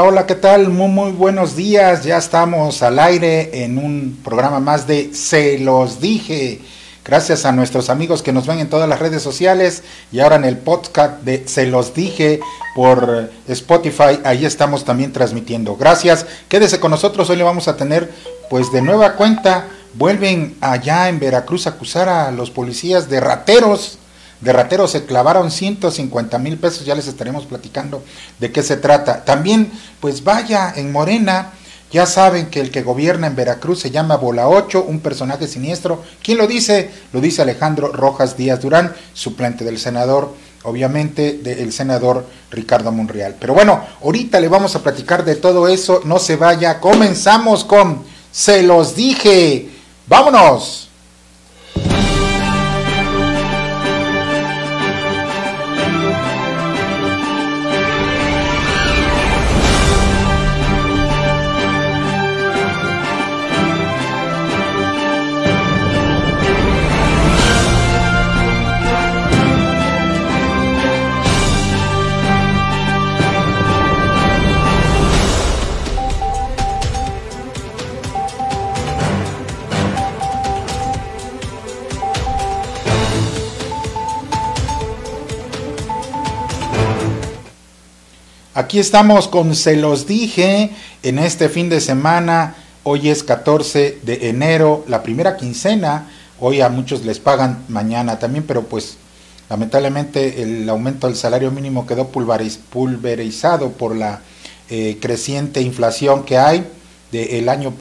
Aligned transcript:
Hola, 0.00 0.08
hola, 0.08 0.26
¿qué 0.26 0.34
tal? 0.34 0.70
Muy, 0.70 0.88
muy 0.88 1.12
buenos 1.12 1.56
días. 1.56 2.04
Ya 2.04 2.16
estamos 2.16 2.82
al 2.82 2.98
aire 2.98 3.64
en 3.64 3.76
un 3.76 4.18
programa 4.24 4.58
más 4.58 4.86
de 4.86 5.12
Se 5.12 5.58
los 5.58 6.00
dije. 6.00 6.62
Gracias 7.04 7.44
a 7.44 7.52
nuestros 7.52 7.90
amigos 7.90 8.22
que 8.22 8.32
nos 8.32 8.46
ven 8.46 8.60
en 8.60 8.70
todas 8.70 8.88
las 8.88 8.98
redes 8.98 9.22
sociales 9.22 9.82
y 10.10 10.20
ahora 10.20 10.36
en 10.36 10.46
el 10.46 10.56
podcast 10.56 11.20
de 11.20 11.46
Se 11.46 11.66
los 11.66 11.92
dije 11.92 12.40
por 12.74 13.30
Spotify. 13.46 14.20
Ahí 14.24 14.46
estamos 14.46 14.86
también 14.86 15.12
transmitiendo. 15.12 15.76
Gracias. 15.76 16.24
Quédese 16.48 16.80
con 16.80 16.92
nosotros. 16.92 17.28
Hoy 17.28 17.36
le 17.36 17.44
vamos 17.44 17.68
a 17.68 17.76
tener, 17.76 18.10
pues 18.48 18.72
de 18.72 18.80
nueva 18.80 19.16
cuenta, 19.16 19.68
vuelven 19.92 20.56
allá 20.62 21.10
en 21.10 21.20
Veracruz 21.20 21.66
a 21.66 21.70
acusar 21.70 22.08
a 22.08 22.30
los 22.30 22.50
policías 22.50 23.10
de 23.10 23.20
rateros 23.20 23.98
de 24.40 24.88
se 24.88 25.04
clavaron 25.04 25.50
150 25.50 26.38
mil 26.38 26.56
pesos, 26.56 26.84
ya 26.84 26.94
les 26.94 27.06
estaremos 27.06 27.44
platicando 27.44 28.02
de 28.38 28.50
qué 28.52 28.62
se 28.62 28.76
trata. 28.76 29.24
También, 29.24 29.70
pues 30.00 30.24
vaya, 30.24 30.72
en 30.74 30.92
Morena, 30.92 31.52
ya 31.92 32.06
saben 32.06 32.46
que 32.46 32.60
el 32.60 32.70
que 32.70 32.82
gobierna 32.82 33.26
en 33.26 33.36
Veracruz 33.36 33.80
se 33.80 33.90
llama 33.90 34.16
Bola 34.16 34.48
8, 34.48 34.84
un 34.86 35.00
personaje 35.00 35.48
siniestro. 35.48 36.02
¿Quién 36.22 36.38
lo 36.38 36.46
dice? 36.46 36.90
Lo 37.12 37.20
dice 37.20 37.42
Alejandro 37.42 37.92
Rojas 37.92 38.36
Díaz 38.36 38.60
Durán, 38.60 38.94
suplente 39.12 39.64
del 39.64 39.78
senador, 39.78 40.32
obviamente 40.62 41.38
del 41.42 41.72
senador 41.72 42.26
Ricardo 42.50 42.92
Monreal. 42.92 43.36
Pero 43.40 43.54
bueno, 43.54 43.84
ahorita 44.02 44.40
le 44.40 44.48
vamos 44.48 44.76
a 44.76 44.82
platicar 44.82 45.24
de 45.24 45.36
todo 45.36 45.68
eso, 45.68 46.00
no 46.04 46.18
se 46.18 46.36
vaya, 46.36 46.80
comenzamos 46.80 47.64
con, 47.64 48.04
se 48.30 48.62
los 48.62 48.94
dije, 48.94 49.68
vámonos. 50.06 50.89
Aquí 88.70 88.78
estamos 88.78 89.26
con 89.26 89.56
Se 89.56 89.74
los 89.74 90.06
dije 90.06 90.70
en 91.02 91.18
este 91.18 91.48
fin 91.48 91.68
de 91.68 91.80
semana. 91.80 92.54
Hoy 92.84 93.08
es 93.08 93.24
14 93.24 93.98
de 94.04 94.28
enero, 94.28 94.84
la 94.86 95.02
primera 95.02 95.36
quincena. 95.36 96.08
Hoy 96.38 96.60
a 96.60 96.68
muchos 96.68 97.04
les 97.04 97.18
pagan 97.18 97.64
mañana 97.66 98.20
también, 98.20 98.44
pero 98.46 98.62
pues 98.62 98.96
lamentablemente 99.48 100.44
el 100.44 100.68
aumento 100.68 101.08
del 101.08 101.16
salario 101.16 101.50
mínimo 101.50 101.84
quedó 101.84 102.10
pulverizado 102.10 103.72
por 103.72 103.96
la 103.96 104.20
eh, 104.68 104.98
creciente 105.00 105.60
inflación 105.60 106.22
que 106.22 106.38
hay. 106.38 106.64
del 107.10 107.48
año 107.48 107.74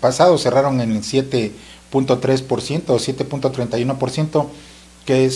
pasado 0.00 0.38
cerraron 0.38 0.80
en 0.80 0.92
el 0.92 1.02
7.3% 1.02 1.52
o 2.88 2.96
7.31% 2.96 4.46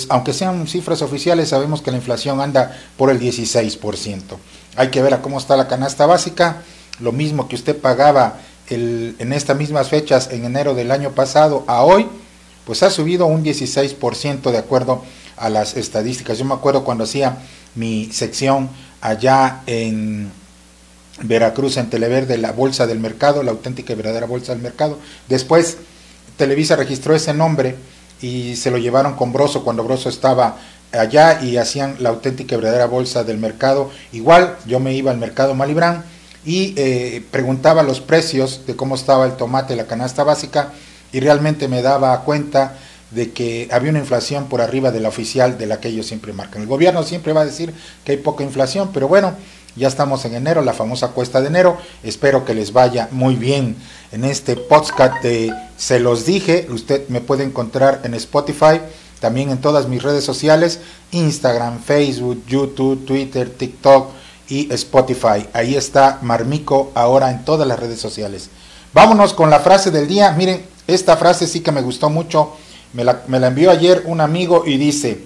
aunque 0.09 0.33
sean 0.33 0.67
cifras 0.67 1.03
oficiales, 1.03 1.49
sabemos 1.49 1.83
que 1.83 1.91
la 1.91 1.97
inflación 1.97 2.41
anda 2.41 2.77
por 2.97 3.11
el 3.11 3.21
16%. 3.21 4.21
Hay 4.77 4.89
que 4.89 5.03
ver 5.03 5.15
a 5.15 5.23
cómo 5.23 5.39
está 5.39 5.57
la 5.57 5.69
canasta 5.69 6.07
básica, 6.07 6.63
lo 7.01 7.13
mismo 7.13 7.49
que 7.49 7.57
usted 7.57 7.77
pagaba 7.77 8.41
en 8.69 9.33
estas 9.33 9.57
mismas 9.57 9.89
fechas 9.89 10.31
en 10.31 10.45
enero 10.45 10.75
del 10.75 10.91
año 10.91 11.11
pasado 11.11 11.65
a 11.67 11.83
hoy, 11.83 12.07
pues 12.65 12.83
ha 12.83 12.91
subido 12.91 13.27
un 13.27 13.45
16% 13.45 14.51
de 14.51 14.59
acuerdo 14.59 15.03
a 15.37 15.51
las 15.51 15.77
estadísticas. 15.77 16.39
Yo 16.39 16.45
me 16.45 16.55
acuerdo 16.55 16.85
cuando 16.85 17.05
hacía 17.05 17.39
mi 17.75 18.11
sección 18.13 18.71
allá 19.01 19.63
en 19.67 20.31
Veracruz, 21.23 21.77
en 21.77 21.91
Televerde, 21.91 22.39
la 22.39 22.53
Bolsa 22.53 22.87
del 22.87 23.01
Mercado, 23.01 23.43
la 23.43 23.51
auténtica 23.51 23.93
y 23.93 23.97
verdadera 23.97 24.27
Bolsa 24.27 24.53
del 24.53 24.63
Mercado. 24.63 24.99
Después 25.29 25.77
Televisa 26.37 26.75
registró 26.77 27.15
ese 27.15 27.35
nombre 27.35 27.77
y 28.21 28.57
se 28.57 28.71
lo 28.71 28.79
llevaron 28.79 29.15
con 29.15 29.33
Broso 29.33 29.65
cuando 29.65 29.85
Broso 29.85 30.09
estaba 30.09 30.57
allá 30.93 31.43
y 31.43 31.57
hacían 31.57 31.97
la 31.99 32.11
auténtica 32.11 32.55
y 32.55 32.59
verdadera 32.59 32.87
bolsa 32.87 33.25
del 33.25 33.39
mercado. 33.39 33.91
Igual 34.13 34.57
yo 34.67 34.81
me 34.81 34.95
iba 34.95 35.11
al 35.11 35.19
mercado 35.19 35.55
Malibrán 35.55 36.05
y 36.45 36.75
eh, 36.77 37.25
preguntaba 37.31 37.83
los 37.83 38.01
precios 38.01 38.63
de 38.67 38.77
cómo 38.77 38.95
estaba 38.95 39.27
el 39.27 39.37
tomate, 39.37 39.77
la 39.77 39.87
canasta 39.87 40.25
básica 40.25 40.73
y 41.13 41.21
realmente 41.21 41.69
me 41.69 41.83
daba 41.83 42.21
cuenta 42.23 42.77
de 43.11 43.33
que 43.33 43.69
había 43.71 43.91
una 43.91 44.01
inflación 44.01 44.49
por 44.49 44.61
arriba 44.61 44.91
de 44.91 45.01
la 45.01 45.09
oficial 45.09 45.57
de 45.57 45.67
la 45.67 45.81
que 45.81 45.89
ellos 45.89 46.07
siempre 46.07 46.33
marcan. 46.33 46.63
El 46.63 46.69
gobierno 46.69 47.03
siempre 47.05 47.33
va 47.33 47.43
a 47.43 47.47
decir 47.47 47.73
que 48.05 48.13
hay 48.13 48.19
poca 48.19 48.43
inflación, 48.43 48.91
pero 48.93 49.07
bueno, 49.09 49.35
ya 49.77 49.89
estamos 49.89 50.25
en 50.25 50.35
enero, 50.35 50.63
la 50.63 50.73
famosa 50.73 51.09
cuesta 51.09 51.41
de 51.41 51.49
enero. 51.49 51.77
Espero 52.05 52.45
que 52.45 52.55
les 52.55 52.73
vaya 52.73 53.09
muy 53.11 53.35
bien 53.35 53.77
en 54.13 54.25
este 54.25 54.57
podcast 54.57 55.23
de 55.23 55.53
Se 55.77 55.99
los 55.99 56.25
dije. 56.25 56.69
Usted 56.71 57.09
me 57.09 57.21
puede 57.21 57.43
encontrar 57.43 58.01
en 58.05 58.15
Spotify, 58.15 58.81
también 59.19 59.51
en 59.51 59.59
todas 59.59 59.89
mis 59.89 60.03
redes 60.03 60.23
sociales, 60.23 60.79
Instagram, 61.11 61.81
Facebook, 61.83 62.45
YouTube, 62.47 63.05
Twitter, 63.05 63.51
TikTok 63.51 64.11
y 64.49 64.73
Spotify. 64.73 65.49
Ahí 65.53 65.75
está 65.75 66.19
Marmico 66.23 66.93
ahora 66.95 67.33
en 67.33 67.45
todas 67.45 67.67
las 67.67 67.81
redes 67.81 68.01
sociales. 68.01 68.51
Vámonos 68.93 69.35
con 69.35 69.51
la 69.51 69.59
frase 69.59 69.91
del 69.91 70.07
día. 70.07 70.31
Miren, 70.33 70.65
esta 70.87 71.17
frase 71.17 71.49
sí 71.49 71.61
que 71.61 71.73
me 71.73 71.83
gustó 71.83 72.11
mucho. 72.11 72.53
Me 72.93 73.03
la, 73.03 73.23
me 73.27 73.41
la 73.41 73.49
envió 73.49 73.73
ayer 73.73 74.05
un 74.07 74.21
amigo 74.21 74.63
y 74.65 74.77
dice, 74.77 75.19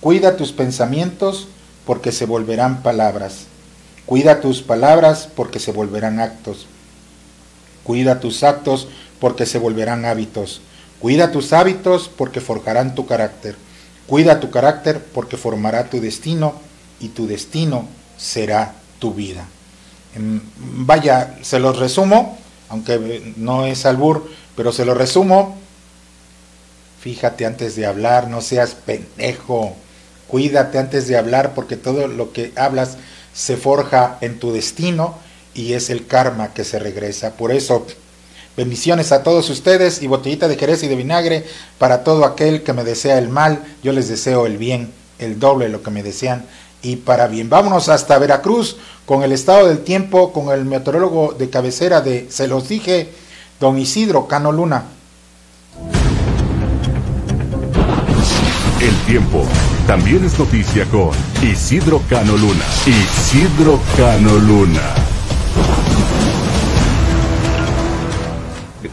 cuida 0.00 0.36
tus 0.36 0.52
pensamientos 0.52 1.48
porque 1.84 2.12
se 2.12 2.24
volverán 2.24 2.84
palabras. 2.84 3.49
Cuida 4.10 4.40
tus 4.40 4.60
palabras 4.60 5.28
porque 5.36 5.60
se 5.60 5.70
volverán 5.70 6.18
actos. 6.18 6.66
Cuida 7.84 8.18
tus 8.18 8.42
actos 8.42 8.88
porque 9.20 9.46
se 9.46 9.60
volverán 9.60 10.04
hábitos. 10.04 10.62
Cuida 10.98 11.30
tus 11.30 11.52
hábitos 11.52 12.10
porque 12.16 12.40
forjarán 12.40 12.96
tu 12.96 13.06
carácter. 13.06 13.54
Cuida 14.08 14.40
tu 14.40 14.50
carácter 14.50 15.00
porque 15.14 15.36
formará 15.36 15.84
tu 15.84 16.00
destino 16.00 16.54
y 16.98 17.10
tu 17.10 17.28
destino 17.28 17.86
será 18.16 18.74
tu 18.98 19.14
vida. 19.14 19.46
Vaya, 20.56 21.38
se 21.42 21.60
los 21.60 21.78
resumo, 21.78 22.36
aunque 22.68 23.32
no 23.36 23.64
es 23.64 23.86
albur, 23.86 24.28
pero 24.56 24.72
se 24.72 24.84
los 24.84 24.96
resumo. 24.96 25.56
Fíjate 27.00 27.46
antes 27.46 27.76
de 27.76 27.86
hablar, 27.86 28.26
no 28.26 28.40
seas 28.40 28.74
pendejo. 28.74 29.76
Cuídate 30.26 30.78
antes 30.78 31.06
de 31.06 31.16
hablar 31.16 31.54
porque 31.54 31.76
todo 31.76 32.08
lo 32.08 32.32
que 32.32 32.52
hablas 32.56 32.96
se 33.32 33.56
forja 33.56 34.18
en 34.20 34.38
tu 34.38 34.52
destino 34.52 35.16
y 35.54 35.74
es 35.74 35.90
el 35.90 36.06
karma 36.06 36.52
que 36.52 36.64
se 36.64 36.78
regresa. 36.78 37.32
Por 37.32 37.52
eso, 37.52 37.86
bendiciones 38.56 39.12
a 39.12 39.22
todos 39.22 39.48
ustedes 39.50 40.02
y 40.02 40.06
botellita 40.06 40.48
de 40.48 40.56
jerez 40.56 40.82
y 40.82 40.88
de 40.88 40.96
vinagre 40.96 41.44
para 41.78 42.04
todo 42.04 42.24
aquel 42.24 42.62
que 42.62 42.72
me 42.72 42.84
desea 42.84 43.18
el 43.18 43.28
mal. 43.28 43.64
Yo 43.82 43.92
les 43.92 44.08
deseo 44.08 44.46
el 44.46 44.58
bien, 44.58 44.92
el 45.18 45.38
doble 45.38 45.66
de 45.66 45.72
lo 45.72 45.82
que 45.82 45.90
me 45.90 46.02
desean 46.02 46.44
y 46.82 46.96
para 46.96 47.26
bien. 47.26 47.50
Vámonos 47.50 47.88
hasta 47.88 48.18
Veracruz 48.18 48.76
con 49.06 49.22
el 49.22 49.32
estado 49.32 49.66
del 49.68 49.80
tiempo, 49.80 50.32
con 50.32 50.50
el 50.50 50.64
meteorólogo 50.64 51.34
de 51.38 51.50
cabecera 51.50 52.00
de, 52.00 52.28
se 52.30 52.48
los 52.48 52.68
dije, 52.68 53.12
don 53.58 53.78
Isidro 53.78 54.26
Cano 54.26 54.52
Luna. 54.52 54.84
El 58.80 58.96
tiempo 59.06 59.44
también 59.90 60.24
es 60.24 60.38
noticia 60.38 60.84
con 60.84 61.10
Isidro 61.42 62.00
Cano 62.08 62.36
Luna. 62.36 62.64
Isidro 62.86 63.80
Cano 63.96 64.36
Luna. 64.36 65.09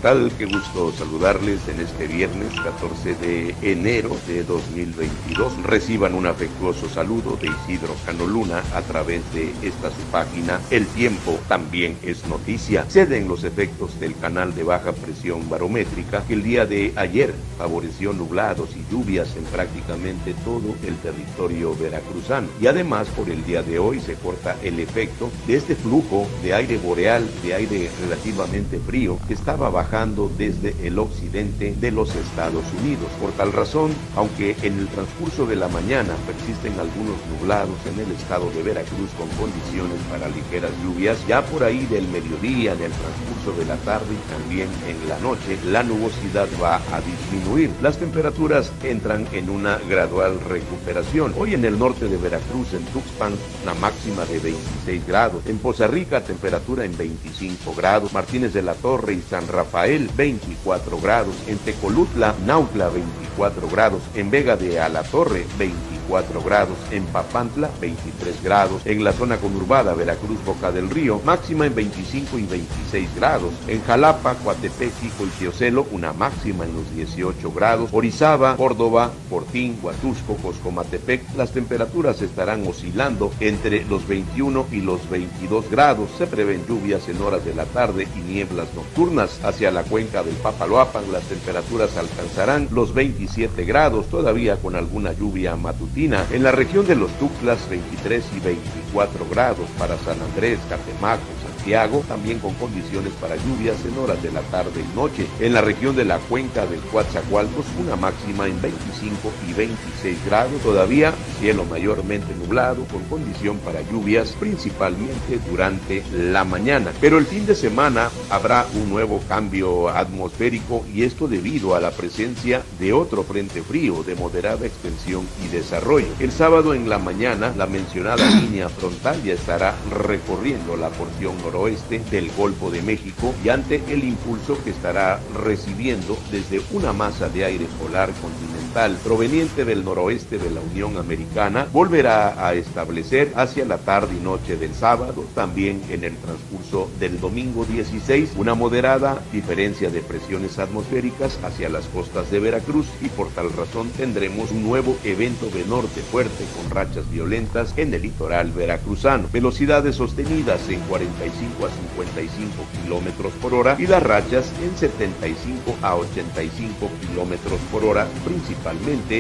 Tal? 0.02 0.32
Qué 0.38 0.46
gusto 0.46 0.92
saludarles 0.92 1.68
en 1.68 1.80
este 1.80 2.08
viernes 2.08 2.54
14 2.62 3.16
de 3.16 3.56
enero 3.62 4.16
de 4.28 4.44
2022. 4.44 5.64
Reciban 5.64 6.14
un 6.14 6.28
afectuoso 6.28 6.88
saludo 6.90 7.38
de 7.38 7.48
Isidro 7.48 7.96
Canoluna 8.06 8.64
a 8.74 8.82
través 8.82 9.22
de 9.34 9.52
esta 9.62 9.90
su 9.90 10.02
página. 10.12 10.60
El 10.70 10.86
tiempo 10.88 11.40
también 11.48 11.98
es 12.04 12.26
noticia. 12.28 12.86
Ceden 12.90 13.28
los 13.28 13.44
efectos 13.44 14.00
del 14.00 14.16
canal 14.18 14.54
de 14.54 14.64
baja 14.64 14.92
presión 14.92 15.50
barométrica 15.50 16.24
que 16.28 16.34
el 16.34 16.44
día 16.44 16.66
de 16.66 16.94
ayer 16.96 17.34
favoreció 17.58 18.14
nublados 18.14 18.70
y 18.76 18.86
lluvias 18.92 19.36
en 19.36 19.44
prácticamente 19.46 20.36
todo 20.46 20.76
el 20.86 20.96
territorio 20.98 21.76
veracruzano. 21.76 22.48
Y 22.62 22.68
además 22.68 23.08
por 23.10 23.30
el 23.30 23.44
día 23.46 23.64
de 23.64 23.80
hoy 23.80 24.00
se 24.00 24.16
corta 24.16 24.56
el 24.64 24.80
efecto 24.80 25.32
de 25.48 25.56
este 25.56 25.76
flujo 25.76 26.28
de 26.44 26.54
aire 26.54 26.78
boreal, 26.78 27.28
de 27.44 27.54
aire 27.56 27.90
relativamente 28.04 28.80
frío 28.80 29.18
que 29.28 29.34
estaba 29.34 29.70
bajando 29.70 29.88
desde 30.06 30.76
el 30.86 31.00
occidente 31.00 31.74
de 31.74 31.90
los 31.90 32.16
Estados 32.16 32.64
Unidos. 32.84 33.08
Por 33.20 33.32
tal 33.32 33.52
razón, 33.52 33.92
aunque 34.16 34.56
en 34.62 34.78
el 34.78 34.88
transcurso 34.90 35.48
de 35.48 35.56
la 35.56 35.68
mañana 35.70 36.14
persisten 36.28 36.80
algunos 36.80 37.18
nublados 37.32 37.76
en 37.88 38.06
el 38.06 38.12
estado 38.12 38.52
de 38.52 38.62
Veracruz 38.62 39.10
con 39.18 39.28
condiciones 39.30 39.98
para 40.12 40.30
ligeras 40.30 40.70
lluvias, 40.84 41.18
ya 41.28 41.44
por 41.44 41.64
ahí 41.64 41.88
del 41.88 42.08
mediodía, 42.10 42.74
en 42.74 42.84
el 42.84 42.92
transcurso 42.92 43.58
de 43.58 43.66
la 43.66 43.76
tarde 43.78 44.14
y 44.14 44.32
también 44.32 44.70
en 44.88 45.10
la 45.10 45.18
noche, 45.18 45.58
la 45.66 45.82
nubosidad 45.82 46.48
va 46.62 46.76
a 46.76 47.02
disminuir. 47.02 47.72
Las 47.82 47.98
temperaturas 47.98 48.72
entran 48.84 49.28
en 49.32 49.50
una 49.50 49.80
gradual 49.90 50.40
recuperación. 50.42 51.34
Hoy 51.40 51.56
en 51.56 51.66
el 51.66 51.80
norte 51.80 52.08
de 52.08 52.18
Veracruz, 52.18 52.72
en 52.74 52.86
Tuxpan, 52.86 53.34
una 53.64 53.74
máxima 53.74 54.26
de 54.26 54.38
26 54.38 55.08
grados. 55.08 55.44
En 55.48 55.58
Poza 55.58 55.88
Rica, 55.88 56.22
temperatura 56.22 56.86
en 56.86 56.96
25 56.96 57.74
grados. 57.74 58.14
Martínez 58.14 58.54
de 58.54 58.62
la 58.62 58.76
Torre 58.76 59.14
y 59.14 59.22
San 59.22 59.48
Rafael, 59.48 59.77
24 59.86 61.00
grados. 61.00 61.36
En 61.48 61.58
Tecolutla, 61.60 62.34
Nautla, 62.46 62.90
24 62.90 63.70
grados. 63.70 64.02
En 64.16 64.32
Vega 64.32 64.56
de 64.58 64.80
Alatorre, 64.80 65.46
24 65.58 65.97
grados, 66.46 66.78
en 66.92 67.04
Papantla 67.06 67.70
23 67.82 68.42
grados, 68.44 68.82
en 68.86 69.04
la 69.04 69.12
zona 69.12 69.38
conurbada 69.38 69.94
Veracruz 69.94 70.44
Boca 70.46 70.72
del 70.72 70.90
Río 70.90 71.22
máxima 71.26 71.66
en 71.66 71.76
25 71.76 72.40
y 72.40 72.46
26 72.46 73.16
grados, 73.16 73.54
en 73.68 73.84
Jalapa, 73.84 74.36
Coatepec 74.36 74.94
y 75.04 75.96
una 75.96 76.14
máxima 76.14 76.66
en 76.66 76.74
los 76.74 76.90
18 76.96 77.52
grados, 77.52 77.90
Orizaba, 77.92 78.56
Córdoba, 78.56 79.12
Portín, 79.30 79.78
Huatusco, 79.82 80.36
Coscomatepec 80.36 81.36
las 81.36 81.52
temperaturas 81.52 82.22
estarán 82.22 82.66
oscilando 82.66 83.32
entre 83.40 83.84
los 83.86 84.08
21 84.08 84.68
y 84.72 84.82
los 84.82 85.10
22 85.10 85.70
grados, 85.70 86.10
se 86.18 86.28
prevén 86.28 86.66
lluvias 86.68 87.08
en 87.10 87.22
horas 87.22 87.44
de 87.44 87.54
la 87.54 87.66
tarde 87.66 88.08
y 88.16 88.20
nieblas 88.20 88.68
nocturnas 88.76 89.40
hacia 89.44 89.72
la 89.72 89.84
cuenca 89.84 90.24
del 90.24 90.36
Papaloapan 90.36 91.12
las 91.12 91.24
temperaturas 91.24 91.98
alcanzarán 91.98 92.70
los 92.72 92.94
27 92.94 93.66
grados 93.66 94.08
todavía 94.08 94.58
con 94.58 94.76
alguna 94.76 95.12
lluvia 95.14 95.56
matutina 95.56 95.97
en 96.06 96.44
la 96.44 96.52
región 96.52 96.86
de 96.86 96.96
los 96.96 97.12
Tuxtlas 97.18 97.68
23 97.70 98.24
y 98.36 98.40
24 98.40 99.28
grados 99.32 99.68
para 99.80 99.98
San 99.98 100.22
Andrés, 100.22 100.60
Catemaco, 100.70 101.24
Santiago, 101.68 102.02
también 102.08 102.40
con 102.40 102.54
condiciones 102.54 103.12
para 103.20 103.36
lluvias 103.36 103.76
en 103.84 103.98
horas 103.98 104.24
de 104.24 104.32
la 104.32 104.40
tarde 104.42 104.82
y 104.82 104.96
noche. 104.96 105.28
En 105.42 105.54
la 105.54 105.60
región 105.60 105.98
de 105.98 106.06
la 106.06 106.18
cuenca 106.18 106.66
del 106.66 106.80
Coatzacoalcos, 106.80 107.66
una 107.78 107.98
máxima 107.98 108.48
en 108.48 108.62
25 108.62 109.32
y 109.50 109.54
26 109.54 110.26
grados. 110.26 110.62
Todavía 110.62 111.14
cielo 111.40 111.66
mayormente 111.66 112.34
nublado 112.36 112.86
con 112.86 113.04
condición 113.04 113.58
para 113.58 113.82
lluvias, 113.82 114.32
principalmente 114.40 115.40
durante 115.50 116.04
la 116.14 116.46
mañana. 116.46 116.92
Pero 117.02 117.18
el 117.18 117.26
fin 117.26 117.46
de 117.46 117.56
semana 117.56 118.10
habrá 118.30 118.66
un 118.74 118.90
nuevo 118.90 119.20
cambio 119.28 119.90
atmosférico 119.90 120.86
y 120.94 121.04
esto 121.04 121.28
debido 121.28 121.76
a 121.76 121.82
la 121.82 121.92
presencia 121.92 122.62
de 122.80 122.94
otro 122.94 123.24
frente 123.24 123.62
frío 123.62 124.04
de 124.04 124.16
moderada 124.16 124.66
extensión 124.66 125.28
y 125.44 125.50
desarrollo 125.50 125.98
el 126.20 126.32
sábado 126.32 126.74
en 126.74 126.90
la 126.90 126.98
mañana, 126.98 127.54
la 127.58 127.66
mencionada 127.66 128.30
línea 128.30 128.70
frontal 128.70 129.22
ya 129.24 129.34
estará 129.34 129.76
recorriendo 129.90 130.78
la 130.78 130.90
porción 130.90 131.36
noroeste 131.58 132.00
del 132.12 132.32
Golfo 132.34 132.70
de 132.70 132.84
México 132.84 133.34
y 133.44 133.50
ante 133.50 133.82
el 133.90 134.04
impulso 134.04 134.64
que 134.64 134.70
estará 134.70 135.20
recibiendo 135.44 136.16
desde 136.32 136.62
una 136.72 136.94
masa 136.94 137.30
de 137.30 137.46
aire 137.46 137.66
polar 137.80 138.12
continental 138.22 138.57
proveniente 139.04 139.66
del 139.66 139.84
noroeste 139.84 140.38
de 140.38 140.52
la 140.52 140.62
Unión 140.62 140.98
Americana, 140.98 141.68
volverá 141.74 142.46
a 142.46 142.54
establecer 142.54 143.32
hacia 143.36 143.66
la 143.66 143.78
tarde 143.78 144.16
y 144.20 144.24
noche 144.24 144.56
del 144.56 144.74
sábado, 144.74 145.26
también 145.34 145.82
en 145.90 146.04
el 146.04 146.16
transcurso 146.18 146.90
del 147.00 147.20
domingo 147.20 147.66
16, 147.66 148.34
una 148.38 148.54
moderada 148.54 149.22
diferencia 149.32 149.90
de 149.90 150.02
presiones 150.02 150.60
atmosféricas 150.60 151.40
hacia 151.44 151.70
las 151.70 151.86
costas 151.88 152.30
de 152.30 152.40
Veracruz 152.40 152.88
y 153.02 153.10
por 153.10 153.30
tal 153.30 153.52
razón 153.54 153.90
tendremos 153.92 154.52
un 154.52 154.64
nuevo 154.64 154.98
evento 155.04 155.48
de 155.50 155.66
norte 155.66 156.02
fuerte 156.02 156.46
con 156.56 156.70
rachas 156.70 157.10
violentas 157.10 157.74
en 157.78 157.94
el 157.94 158.04
litoral 158.04 158.52
veracruzano. 158.52 159.28
Velocidades 159.32 159.96
sostenidas 159.96 160.70
en 160.70 160.82
45 160.82 161.66
a 161.66 161.70
55 161.70 162.54
kilómetros 162.84 163.34
por 163.42 163.54
hora 163.54 163.76
y 163.80 163.88
las 163.88 164.04
rachas 164.04 164.52
en 164.62 164.78
75 164.78 165.78
a 165.82 165.96
85 165.96 166.90
kilómetros 167.02 167.60
por 167.72 167.84
hora, 167.84 168.08
principalmente 168.24 168.57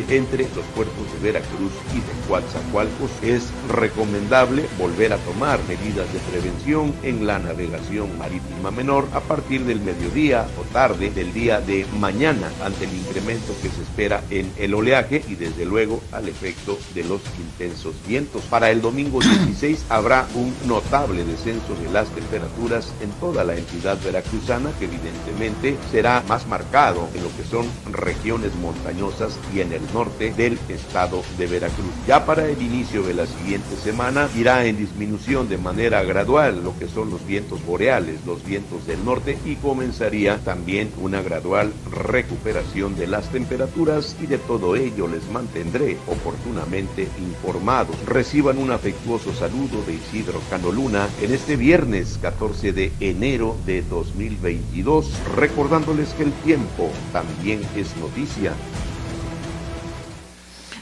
entre 0.09 0.43
los 0.55 0.65
puertos 0.75 1.11
de 1.13 1.31
Veracruz 1.31 1.71
y 1.93 1.97
de 1.97 2.27
Coatzacoalcos. 2.27 3.11
Es 3.21 3.49
recomendable 3.69 4.65
volver 4.77 5.13
a 5.13 5.17
tomar 5.17 5.59
medidas 5.67 6.11
de 6.11 6.19
prevención 6.31 6.93
en 7.03 7.25
la 7.25 7.39
navegación 7.39 8.17
marítima 8.17 8.71
menor 8.71 9.07
a 9.13 9.19
partir 9.19 9.63
del 9.63 9.79
mediodía 9.81 10.47
o 10.59 10.63
tarde 10.73 11.09
del 11.09 11.33
día 11.33 11.61
de 11.61 11.85
mañana 11.99 12.49
ante 12.63 12.85
el 12.85 12.93
incremento 12.93 13.53
que 13.61 13.69
se 13.69 13.81
espera 13.81 14.23
en 14.29 14.51
el 14.57 14.73
oleaje 14.73 15.23
y 15.27 15.35
desde 15.35 15.65
luego 15.65 16.01
al 16.11 16.27
efecto 16.27 16.77
de 16.93 17.03
los 17.03 17.21
intensos 17.39 17.95
vientos. 18.07 18.43
Para 18.43 18.71
el 18.71 18.81
domingo 18.81 19.19
16 19.45 19.85
habrá 19.89 20.27
un 20.35 20.53
notable 20.67 21.23
descenso 21.23 21.75
de 21.81 21.91
las 21.91 22.09
temperaturas 22.09 22.91
en 23.01 23.11
toda 23.19 23.43
la 23.43 23.55
entidad 23.55 23.97
veracruzana 24.03 24.71
que 24.79 24.85
evidentemente 24.85 25.77
será 25.91 26.23
más 26.27 26.47
marcado 26.47 27.07
en 27.15 27.23
lo 27.23 27.29
que 27.35 27.43
son 27.43 27.67
regiones 27.91 28.53
montañosas 28.55 29.26
y 29.53 29.61
en 29.61 29.73
el 29.73 29.81
norte 29.93 30.33
del 30.33 30.59
estado 30.69 31.23
de 31.37 31.47
Veracruz. 31.47 31.93
Ya 32.07 32.25
para 32.25 32.47
el 32.47 32.61
inicio 32.61 33.03
de 33.03 33.13
la 33.13 33.25
siguiente 33.25 33.75
semana 33.75 34.29
irá 34.35 34.65
en 34.65 34.77
disminución 34.77 35.49
de 35.49 35.57
manera 35.57 36.03
gradual 36.03 36.63
lo 36.63 36.77
que 36.77 36.87
son 36.87 37.09
los 37.09 37.25
vientos 37.25 37.65
boreales, 37.65 38.25
los 38.25 38.43
vientos 38.45 38.85
del 38.85 39.03
norte 39.03 39.37
y 39.45 39.55
comenzaría 39.55 40.37
también 40.39 40.91
una 41.01 41.21
gradual 41.21 41.73
recuperación 41.91 42.95
de 42.95 43.07
las 43.07 43.29
temperaturas 43.31 44.15
y 44.21 44.27
de 44.27 44.37
todo 44.37 44.75
ello 44.75 45.07
les 45.07 45.29
mantendré 45.31 45.97
oportunamente 46.07 47.07
informados. 47.19 47.95
Reciban 48.05 48.57
un 48.57 48.71
afectuoso 48.71 49.33
saludo 49.33 49.83
de 49.85 49.95
Isidro 49.95 50.39
Canoluna 50.49 51.07
en 51.21 51.33
este 51.33 51.55
viernes 51.55 52.17
14 52.21 52.73
de 52.73 52.91
enero 52.99 53.55
de 53.65 53.81
2022, 53.81 55.11
recordándoles 55.35 56.09
que 56.13 56.23
el 56.23 56.31
tiempo 56.43 56.89
también 57.11 57.61
es 57.75 57.95
noticia. 57.97 58.53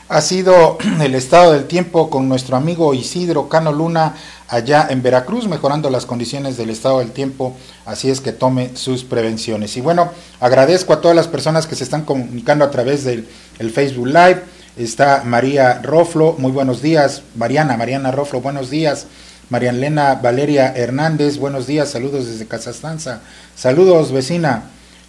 Ha 0.07 0.21
sido 0.21 0.77
el 1.01 1.15
estado 1.15 1.53
del 1.53 1.65
tiempo 1.65 2.09
con 2.09 2.29
nuestro 2.29 2.55
amigo 2.57 2.93
Isidro 2.93 3.49
Cano 3.49 3.71
Luna 3.71 4.15
allá 4.47 4.87
en 4.89 5.01
Veracruz, 5.01 5.47
mejorando 5.47 5.89
las 5.89 6.05
condiciones 6.05 6.57
del 6.57 6.69
estado 6.69 6.99
del 6.99 7.11
tiempo, 7.11 7.55
así 7.85 8.11
es 8.11 8.21
que 8.21 8.31
tome 8.31 8.75
sus 8.75 9.03
prevenciones. 9.03 9.75
Y 9.77 9.81
bueno, 9.81 10.11
agradezco 10.39 10.93
a 10.93 11.01
todas 11.01 11.15
las 11.15 11.27
personas 11.27 11.65
que 11.65 11.75
se 11.75 11.83
están 11.83 12.05
comunicando 12.05 12.63
a 12.63 12.69
través 12.69 13.03
del 13.03 13.25
Facebook 13.71 14.07
Live, 14.07 14.43
Está 14.77 15.23
María 15.23 15.79
Roflo, 15.81 16.35
muy 16.37 16.51
buenos 16.51 16.81
días. 16.81 17.21
Mariana, 17.35 17.77
Mariana 17.77 18.11
Roflo, 18.11 18.41
buenos 18.41 18.69
días. 18.69 19.07
María 19.49 19.69
Elena 19.69 20.15
Valeria 20.15 20.73
Hernández, 20.75 21.37
buenos 21.37 21.65
días, 21.65 21.89
saludos 21.89 22.27
desde 22.27 22.45
Casastanza. 22.45 23.21
Saludos, 23.55 24.11
vecina. 24.11 24.63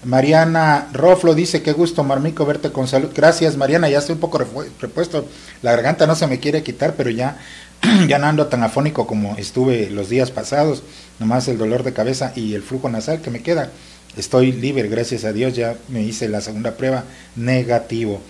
Mariana 0.06 0.86
Roflo 0.92 1.34
dice, 1.34 1.62
qué 1.62 1.72
gusto, 1.72 2.04
Marmico, 2.04 2.46
verte 2.46 2.70
con 2.70 2.86
salud. 2.86 3.10
Gracias, 3.12 3.56
Mariana, 3.56 3.88
ya 3.88 3.98
estoy 3.98 4.14
un 4.14 4.20
poco 4.20 4.38
repuesto. 4.38 5.26
La 5.62 5.72
garganta 5.72 6.06
no 6.06 6.14
se 6.14 6.28
me 6.28 6.38
quiere 6.38 6.62
quitar, 6.62 6.94
pero 6.94 7.10
ya, 7.10 7.38
ya 8.06 8.20
no 8.20 8.28
ando 8.28 8.46
tan 8.46 8.62
afónico 8.62 9.08
como 9.08 9.36
estuve 9.36 9.90
los 9.90 10.08
días 10.08 10.30
pasados. 10.30 10.84
Nomás 11.18 11.48
el 11.48 11.58
dolor 11.58 11.82
de 11.82 11.92
cabeza 11.92 12.32
y 12.36 12.54
el 12.54 12.62
flujo 12.62 12.88
nasal 12.88 13.20
que 13.20 13.32
me 13.32 13.42
queda. 13.42 13.72
Estoy 14.16 14.52
libre, 14.52 14.88
gracias 14.88 15.24
a 15.24 15.32
Dios, 15.32 15.54
ya 15.54 15.74
me 15.88 16.02
hice 16.02 16.28
la 16.28 16.40
segunda 16.40 16.76
prueba 16.76 17.02
negativo. 17.34 18.20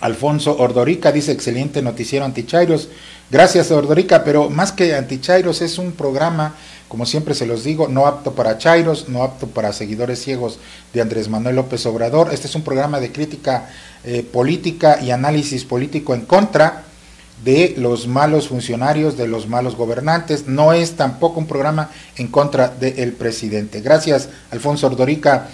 Alfonso 0.00 0.56
Ordorica 0.58 1.12
dice, 1.12 1.30
excelente 1.30 1.82
noticiero 1.82 2.24
Antichairos. 2.24 2.88
Gracias 3.30 3.70
Ordorica, 3.70 4.24
pero 4.24 4.50
más 4.50 4.72
que 4.72 4.96
Antichairos 4.96 5.62
es 5.62 5.78
un 5.78 5.92
programa, 5.92 6.56
como 6.94 7.06
siempre 7.06 7.34
se 7.34 7.44
los 7.44 7.64
digo, 7.64 7.88
no 7.88 8.06
apto 8.06 8.36
para 8.36 8.56
Chairos, 8.56 9.08
no 9.08 9.24
apto 9.24 9.48
para 9.48 9.72
seguidores 9.72 10.22
ciegos 10.22 10.60
de 10.92 11.00
Andrés 11.00 11.28
Manuel 11.28 11.56
López 11.56 11.84
Obrador. 11.86 12.32
Este 12.32 12.46
es 12.46 12.54
un 12.54 12.62
programa 12.62 13.00
de 13.00 13.10
crítica 13.10 13.68
eh, 14.04 14.22
política 14.22 15.00
y 15.02 15.10
análisis 15.10 15.64
político 15.64 16.14
en 16.14 16.20
contra 16.20 16.84
de 17.44 17.74
los 17.78 18.06
malos 18.06 18.46
funcionarios, 18.46 19.16
de 19.16 19.26
los 19.26 19.48
malos 19.48 19.74
gobernantes. 19.74 20.46
No 20.46 20.72
es 20.72 20.92
tampoco 20.92 21.40
un 21.40 21.48
programa 21.48 21.90
en 22.16 22.28
contra 22.28 22.68
del 22.68 23.12
presidente. 23.14 23.80
Gracias, 23.80 24.28
Alfonso 24.52 24.86
Ordorica. 24.86 25.48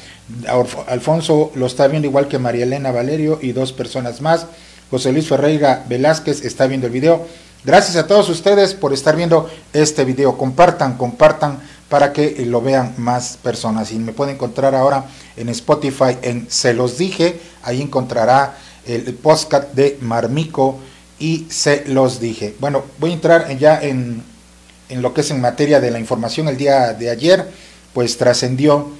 Alfonso 0.88 1.52
lo 1.54 1.64
está 1.64 1.88
viendo 1.88 2.06
igual 2.06 2.28
que 2.28 2.38
María 2.38 2.64
Elena 2.64 2.92
Valerio 2.92 3.38
y 3.40 3.52
dos 3.52 3.72
personas 3.72 4.20
más. 4.20 4.44
José 4.90 5.10
Luis 5.10 5.26
Ferreira 5.26 5.86
Velázquez 5.88 6.44
está 6.44 6.66
viendo 6.66 6.86
el 6.86 6.92
video. 6.92 7.26
Gracias 7.62 7.96
a 7.96 8.06
todos 8.06 8.28
ustedes 8.30 8.72
por 8.72 8.94
estar 8.94 9.16
viendo 9.16 9.50
este 9.74 10.04
video. 10.04 10.38
Compartan, 10.38 10.96
compartan 10.96 11.60
para 11.90 12.12
que 12.12 12.46
lo 12.46 12.62
vean 12.62 12.94
más 12.96 13.36
personas. 13.42 13.92
Y 13.92 13.98
me 13.98 14.12
pueden 14.12 14.36
encontrar 14.36 14.74
ahora 14.74 15.04
en 15.36 15.48
Spotify 15.50 16.16
en 16.22 16.50
Se 16.50 16.72
los 16.72 16.96
dije. 16.96 17.38
Ahí 17.62 17.82
encontrará 17.82 18.56
el 18.86 19.12
podcast 19.14 19.74
de 19.74 19.98
Marmico 20.00 20.78
y 21.18 21.48
Se 21.50 21.84
los 21.86 22.18
dije. 22.18 22.54
Bueno, 22.60 22.84
voy 22.98 23.10
a 23.10 23.14
entrar 23.14 23.58
ya 23.58 23.78
en, 23.78 24.22
en 24.88 25.02
lo 25.02 25.12
que 25.12 25.20
es 25.20 25.30
en 25.30 25.42
materia 25.42 25.80
de 25.80 25.90
la 25.90 25.98
información. 25.98 26.48
El 26.48 26.56
día 26.56 26.94
de 26.94 27.10
ayer, 27.10 27.46
pues 27.92 28.16
trascendió 28.16 28.90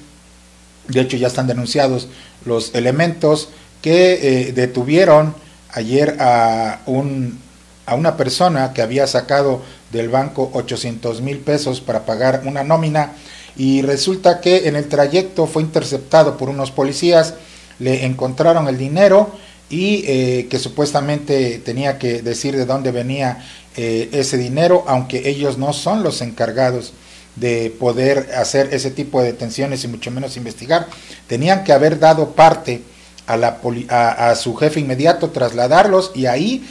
De 0.86 1.00
hecho, 1.00 1.16
ya 1.16 1.28
están 1.28 1.46
denunciados 1.46 2.08
los 2.44 2.74
elementos 2.74 3.48
que 3.80 4.48
eh, 4.48 4.52
detuvieron 4.52 5.34
ayer 5.72 6.16
a, 6.20 6.80
un, 6.86 7.38
a 7.86 7.94
una 7.94 8.16
persona 8.16 8.72
que 8.72 8.82
había 8.82 9.06
sacado 9.06 9.62
del 9.90 10.08
banco 10.08 10.50
800 10.54 11.20
mil 11.22 11.38
pesos 11.38 11.80
para 11.80 12.06
pagar 12.06 12.42
una 12.44 12.62
nómina 12.62 13.12
y 13.56 13.82
resulta 13.82 14.40
que 14.40 14.68
en 14.68 14.76
el 14.76 14.88
trayecto 14.88 15.46
fue 15.46 15.62
interceptado 15.62 16.36
por 16.36 16.48
unos 16.48 16.70
policías, 16.70 17.34
le 17.78 18.04
encontraron 18.04 18.68
el 18.68 18.78
dinero 18.78 19.30
y 19.68 20.04
eh, 20.06 20.46
que 20.50 20.58
supuestamente 20.58 21.58
tenía 21.58 21.98
que 21.98 22.22
decir 22.22 22.56
de 22.56 22.66
dónde 22.66 22.90
venía 22.90 23.44
eh, 23.76 24.08
ese 24.12 24.36
dinero, 24.36 24.84
aunque 24.86 25.28
ellos 25.28 25.58
no 25.58 25.72
son 25.72 26.02
los 26.02 26.22
encargados 26.22 26.92
de 27.36 27.74
poder 27.78 28.30
hacer 28.36 28.68
ese 28.72 28.90
tipo 28.90 29.20
de 29.20 29.32
detenciones 29.32 29.84
y 29.84 29.88
mucho 29.88 30.10
menos 30.10 30.36
investigar, 30.36 30.88
tenían 31.26 31.64
que 31.64 31.72
haber 31.72 31.98
dado 31.98 32.32
parte 32.32 32.82
a, 33.30 33.36
la, 33.36 33.60
a, 33.88 34.34
su 34.34 34.56
jefe 34.56 34.80
inmediato, 34.80 35.30
trasladarlos 35.30 36.12
y 36.14 36.26
ahí 36.26 36.66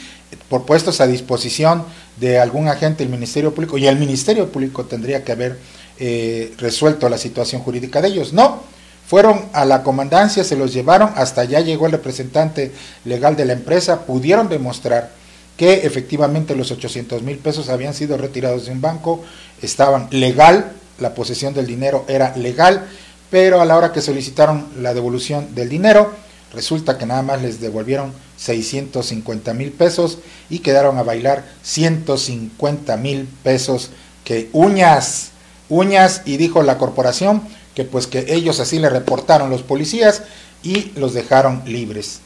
por 0.48 0.66
puestos 0.66 1.00
a 1.00 1.06
disposición 1.06 1.84
de 2.18 2.38
algún 2.38 2.68
agente 2.68 3.02
del 3.02 3.12
Ministerio 3.12 3.54
Público 3.54 3.78
y 3.78 3.86
el 3.86 3.98
Ministerio 3.98 4.50
Público 4.50 4.84
tendría 4.84 5.24
que 5.24 5.32
haber 5.32 5.58
eh, 5.98 6.54
resuelto 6.58 7.08
la 7.08 7.18
situación 7.18 7.62
jurídica 7.62 8.00
de 8.00 8.08
ellos. 8.08 8.32
No, 8.32 8.62
fueron 9.06 9.46
a 9.52 9.64
la 9.64 9.82
comandancia, 9.82 10.44
se 10.44 10.56
los 10.56 10.72
llevaron, 10.72 11.10
hasta 11.16 11.40
allá 11.40 11.60
llegó 11.60 11.86
el 11.86 11.92
representante 11.92 12.72
legal 13.04 13.36
de 13.36 13.46
la 13.46 13.54
empresa, 13.54 14.04
pudieron 14.04 14.48
demostrar 14.48 15.10
que 15.56 15.86
efectivamente 15.86 16.54
los 16.54 16.70
800 16.70 17.22
mil 17.22 17.38
pesos 17.38 17.68
habían 17.68 17.94
sido 17.94 18.16
retirados 18.16 18.66
de 18.66 18.72
un 18.72 18.80
banco, 18.80 19.22
estaban 19.62 20.08
legal, 20.10 20.72
la 20.98 21.14
posesión 21.14 21.54
del 21.54 21.66
dinero 21.66 22.04
era 22.08 22.36
legal, 22.36 22.86
pero 23.30 23.60
a 23.60 23.64
la 23.64 23.76
hora 23.76 23.92
que 23.92 24.00
solicitaron 24.00 24.66
la 24.80 24.94
devolución 24.94 25.54
del 25.54 25.68
dinero, 25.68 26.12
resulta 26.52 26.98
que 26.98 27.06
nada 27.06 27.22
más 27.22 27.42
les 27.42 27.60
devolvieron 27.60 28.12
650 28.36 29.54
mil 29.54 29.72
pesos 29.72 30.18
y 30.48 30.60
quedaron 30.60 30.98
a 30.98 31.02
bailar 31.02 31.44
150 31.62 32.96
mil 32.96 33.28
pesos. 33.42 33.90
Que 34.24 34.48
uñas, 34.52 35.30
uñas 35.68 36.22
y 36.24 36.36
dijo 36.36 36.62
la 36.62 36.78
corporación 36.78 37.42
que 37.74 37.84
pues 37.84 38.06
que 38.06 38.26
ellos 38.34 38.60
así 38.60 38.78
le 38.78 38.90
reportaron 38.90 39.50
los 39.50 39.62
policías 39.62 40.22
y 40.62 40.92
los 40.96 41.14
dejaron 41.14 41.62
libres. 41.66 42.20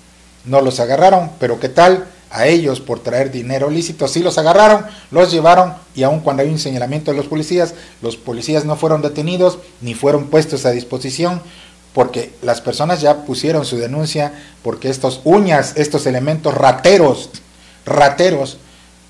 No 0.45 0.61
los 0.61 0.81
agarraron, 0.81 1.31
pero 1.39 1.61
qué 1.61 1.69
tal 1.69 2.07
a 2.31 2.49
ellos 2.49 2.81
por 2.81 2.99
traer 2.99 3.31
dinero 3.31 3.71
lícito, 3.71 4.09
sí 4.09 4.21
los 4.21 4.39
agarraron, 4.39 4.85
los 5.13 5.31
llevaron 5.31 5.75
y 5.95 6.03
aun 6.03 6.19
cuando 6.19 6.43
hay 6.43 6.49
un 6.49 6.59
señalamiento 6.59 7.13
de 7.13 7.17
los 7.17 7.27
policías, 7.27 7.75
los 8.03 8.17
policías 8.17 8.65
no 8.65 8.75
fueron 8.75 9.03
detenidos 9.03 9.59
ni 9.81 9.95
fueron 9.95 10.27
puestos 10.27 10.67
a 10.67 10.73
disposición 10.73 11.41
porque 11.95 12.35
las 12.43 12.61
personas 12.61 13.01
ya 13.01 13.25
pusieron 13.25 13.65
su 13.65 13.79
denuncia 13.79 14.33
porque 14.63 14.91
estos 14.91 15.21
uñas, 15.25 15.73
estos 15.77 16.07
elementos 16.07 16.53
rateros, 16.53 17.31
rateros, 17.87 18.59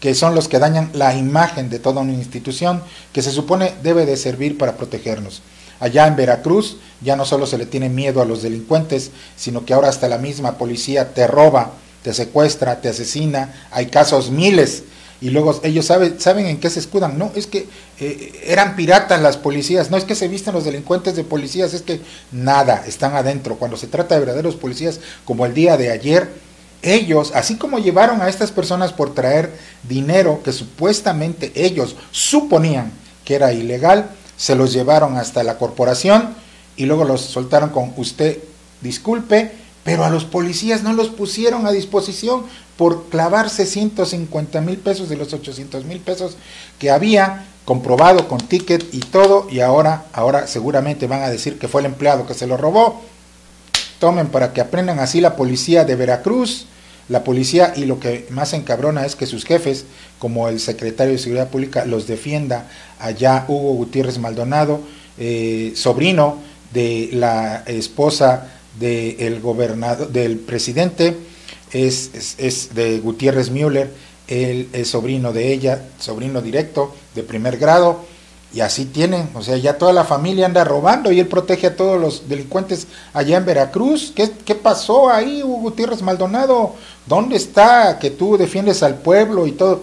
que 0.00 0.14
son 0.14 0.34
los 0.34 0.48
que 0.48 0.58
dañan 0.58 0.90
la 0.92 1.16
imagen 1.16 1.70
de 1.70 1.78
toda 1.78 2.02
una 2.02 2.12
institución 2.12 2.82
que 3.14 3.22
se 3.22 3.32
supone 3.32 3.72
debe 3.82 4.04
de 4.04 4.18
servir 4.18 4.58
para 4.58 4.76
protegernos. 4.76 5.40
Allá 5.80 6.06
en 6.06 6.14
Veracruz 6.14 6.76
ya 7.00 7.16
no 7.16 7.24
solo 7.24 7.46
se 7.46 7.56
le 7.56 7.64
tiene 7.64 7.88
miedo 7.88 8.20
a 8.20 8.26
los 8.26 8.42
delincuentes, 8.42 9.10
sino 9.34 9.64
que 9.64 9.72
ahora 9.72 9.88
hasta 9.88 10.08
la 10.08 10.18
misma 10.18 10.58
policía 10.58 11.14
te 11.14 11.26
roba, 11.26 11.70
te 12.02 12.12
secuestra, 12.12 12.82
te 12.82 12.90
asesina, 12.90 13.66
hay 13.70 13.86
casos 13.86 14.30
miles 14.30 14.84
y 15.24 15.30
luego 15.30 15.58
ellos 15.62 15.86
saben, 15.86 16.20
saben 16.20 16.44
en 16.44 16.60
qué 16.60 16.68
se 16.68 16.80
escudan. 16.80 17.18
No, 17.18 17.32
es 17.34 17.46
que 17.46 17.66
eh, 17.98 18.42
eran 18.44 18.76
piratas 18.76 19.22
las 19.22 19.38
policías, 19.38 19.90
no 19.90 19.96
es 19.96 20.04
que 20.04 20.14
se 20.14 20.28
visten 20.28 20.52
los 20.52 20.66
delincuentes 20.66 21.16
de 21.16 21.24
policías, 21.24 21.72
es 21.72 21.80
que 21.80 22.02
nada, 22.30 22.84
están 22.86 23.16
adentro. 23.16 23.56
Cuando 23.56 23.78
se 23.78 23.86
trata 23.86 24.16
de 24.16 24.20
verdaderos 24.20 24.56
policías, 24.56 25.00
como 25.24 25.46
el 25.46 25.54
día 25.54 25.78
de 25.78 25.90
ayer, 25.90 26.28
ellos, 26.82 27.32
así 27.34 27.56
como 27.56 27.78
llevaron 27.78 28.20
a 28.20 28.28
estas 28.28 28.52
personas 28.52 28.92
por 28.92 29.14
traer 29.14 29.50
dinero 29.88 30.42
que 30.44 30.52
supuestamente 30.52 31.52
ellos 31.54 31.96
suponían 32.10 32.92
que 33.24 33.36
era 33.36 33.50
ilegal, 33.54 34.10
se 34.36 34.54
los 34.54 34.74
llevaron 34.74 35.16
hasta 35.16 35.42
la 35.42 35.56
corporación 35.56 36.34
y 36.76 36.84
luego 36.84 37.04
los 37.04 37.22
soltaron 37.22 37.70
con 37.70 37.94
usted 37.96 38.40
disculpe, 38.82 39.52
pero 39.84 40.04
a 40.04 40.10
los 40.10 40.24
policías 40.24 40.82
no 40.82 40.94
los 40.94 41.10
pusieron 41.10 41.66
a 41.66 41.70
disposición 41.70 42.44
por 42.76 43.08
clavarse 43.10 43.66
150 43.66 44.60
mil 44.62 44.78
pesos 44.78 45.08
de 45.08 45.16
los 45.16 45.32
800 45.32 45.84
mil 45.84 46.00
pesos 46.00 46.36
que 46.78 46.90
había 46.90 47.44
comprobado 47.64 48.26
con 48.26 48.38
ticket 48.38 48.92
y 48.92 49.00
todo 49.00 49.46
y 49.50 49.60
ahora, 49.60 50.06
ahora 50.12 50.46
seguramente 50.46 51.06
van 51.06 51.22
a 51.22 51.30
decir 51.30 51.58
que 51.58 51.68
fue 51.68 51.82
el 51.82 51.86
empleado 51.86 52.26
que 52.26 52.34
se 52.34 52.46
lo 52.46 52.56
robó. 52.56 53.02
Tomen 53.98 54.28
para 54.28 54.52
que 54.52 54.60
aprendan 54.60 54.98
así 54.98 55.20
la 55.20 55.36
policía 55.36 55.84
de 55.84 55.94
Veracruz, 55.96 56.66
la 57.08 57.22
policía 57.22 57.74
y 57.76 57.84
lo 57.84 58.00
que 58.00 58.26
más 58.30 58.54
encabrona 58.54 59.04
es 59.04 59.14
que 59.16 59.26
sus 59.26 59.44
jefes, 59.44 59.84
como 60.18 60.48
el 60.48 60.60
secretario 60.60 61.12
de 61.12 61.18
Seguridad 61.18 61.48
Pública, 61.48 61.84
los 61.84 62.06
defienda 62.06 62.68
allá 62.98 63.44
Hugo 63.46 63.74
Gutiérrez 63.74 64.18
Maldonado, 64.18 64.80
eh, 65.18 65.72
sobrino 65.76 66.38
de 66.72 67.10
la 67.12 67.62
esposa 67.66 68.53
del 68.78 69.40
gobernador, 69.40 70.08
del 70.10 70.38
presidente, 70.38 71.16
es, 71.72 72.36
es, 72.38 72.74
de 72.74 72.98
Gutiérrez 73.00 73.50
Müller, 73.50 73.90
él 74.28 74.68
es 74.72 74.88
sobrino 74.88 75.32
de 75.32 75.52
ella, 75.52 75.82
sobrino 75.98 76.40
directo 76.40 76.94
de 77.14 77.22
primer 77.22 77.58
grado, 77.58 78.00
y 78.54 78.60
así 78.60 78.84
tienen, 78.84 79.28
o 79.34 79.42
sea, 79.42 79.56
ya 79.56 79.78
toda 79.78 79.92
la 79.92 80.04
familia 80.04 80.46
anda 80.46 80.62
robando 80.62 81.10
y 81.10 81.18
él 81.18 81.26
protege 81.26 81.66
a 81.66 81.76
todos 81.76 82.00
los 82.00 82.28
delincuentes 82.28 82.86
allá 83.12 83.36
en 83.36 83.44
Veracruz. 83.44 84.12
¿Qué, 84.14 84.30
qué 84.30 84.54
pasó 84.54 85.10
ahí, 85.10 85.42
Hugo 85.42 85.62
Gutiérrez 85.62 86.02
Maldonado? 86.02 86.76
¿Dónde 87.04 87.34
está 87.34 87.98
que 87.98 88.10
tú 88.10 88.36
defiendes 88.36 88.84
al 88.84 88.98
pueblo 88.98 89.48
y 89.48 89.52
todo? 89.52 89.80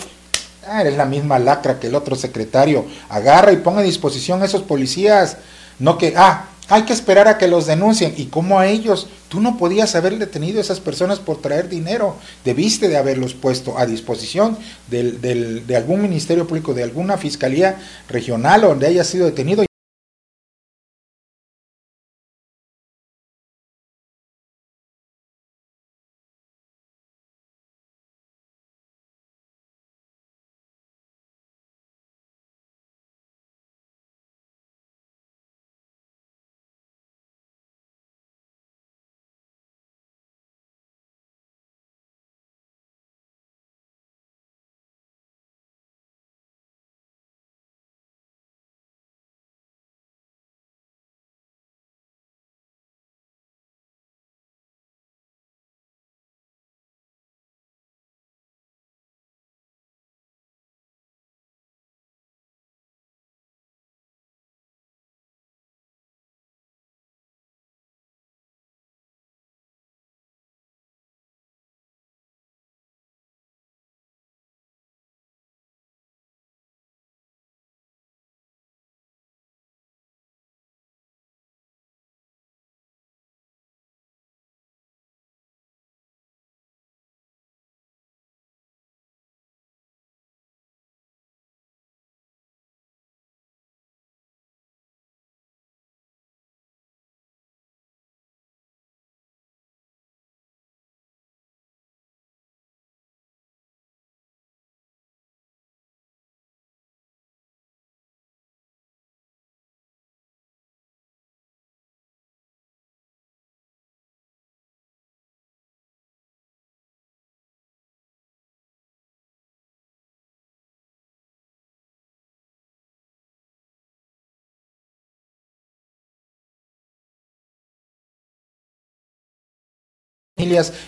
Ah, 0.66 0.82
eres 0.82 0.96
la 0.96 1.04
misma 1.04 1.38
lacra 1.38 1.82
que 1.82 1.88
el 1.88 1.96
otro 1.96 2.16
secretario. 2.16 2.86
Agarra 3.10 3.52
y 3.52 3.58
ponga 3.58 3.82
a 3.82 3.84
disposición 3.84 4.42
a 4.42 4.46
esos 4.46 4.62
policías. 4.62 5.36
No 5.78 5.98
que, 5.98 6.14
ah, 6.16 6.50
hay 6.72 6.84
que 6.84 6.94
esperar 6.94 7.28
a 7.28 7.38
que 7.38 7.50
los 7.50 7.68
denuncien. 7.68 8.13
¿Y 8.16 8.28
cómo 8.28 8.58
a 8.58 8.68
ellos? 8.68 9.08
Tú 9.28 9.42
no 9.42 9.58
podías 9.58 9.94
haber 9.96 10.18
detenido 10.18 10.60
a 10.60 10.62
esas 10.62 10.80
personas 10.80 11.20
por 11.20 11.42
traer 11.42 11.68
dinero. 11.68 12.16
Debiste 12.46 12.88
de 12.88 12.96
haberlos 12.96 13.34
puesto 13.34 13.78
a 13.78 13.86
disposición 13.86 14.58
del, 14.90 15.20
del, 15.20 15.68
de 15.68 15.75
algún 15.75 16.01
ministerio 16.01 16.48
público, 16.48 16.74
de 16.74 16.84
alguna 16.84 17.18
fiscalía 17.18 17.78
regional 18.08 18.62
donde 18.62 18.88
haya 18.88 19.04
sido 19.04 19.25
detenido. 19.25 19.66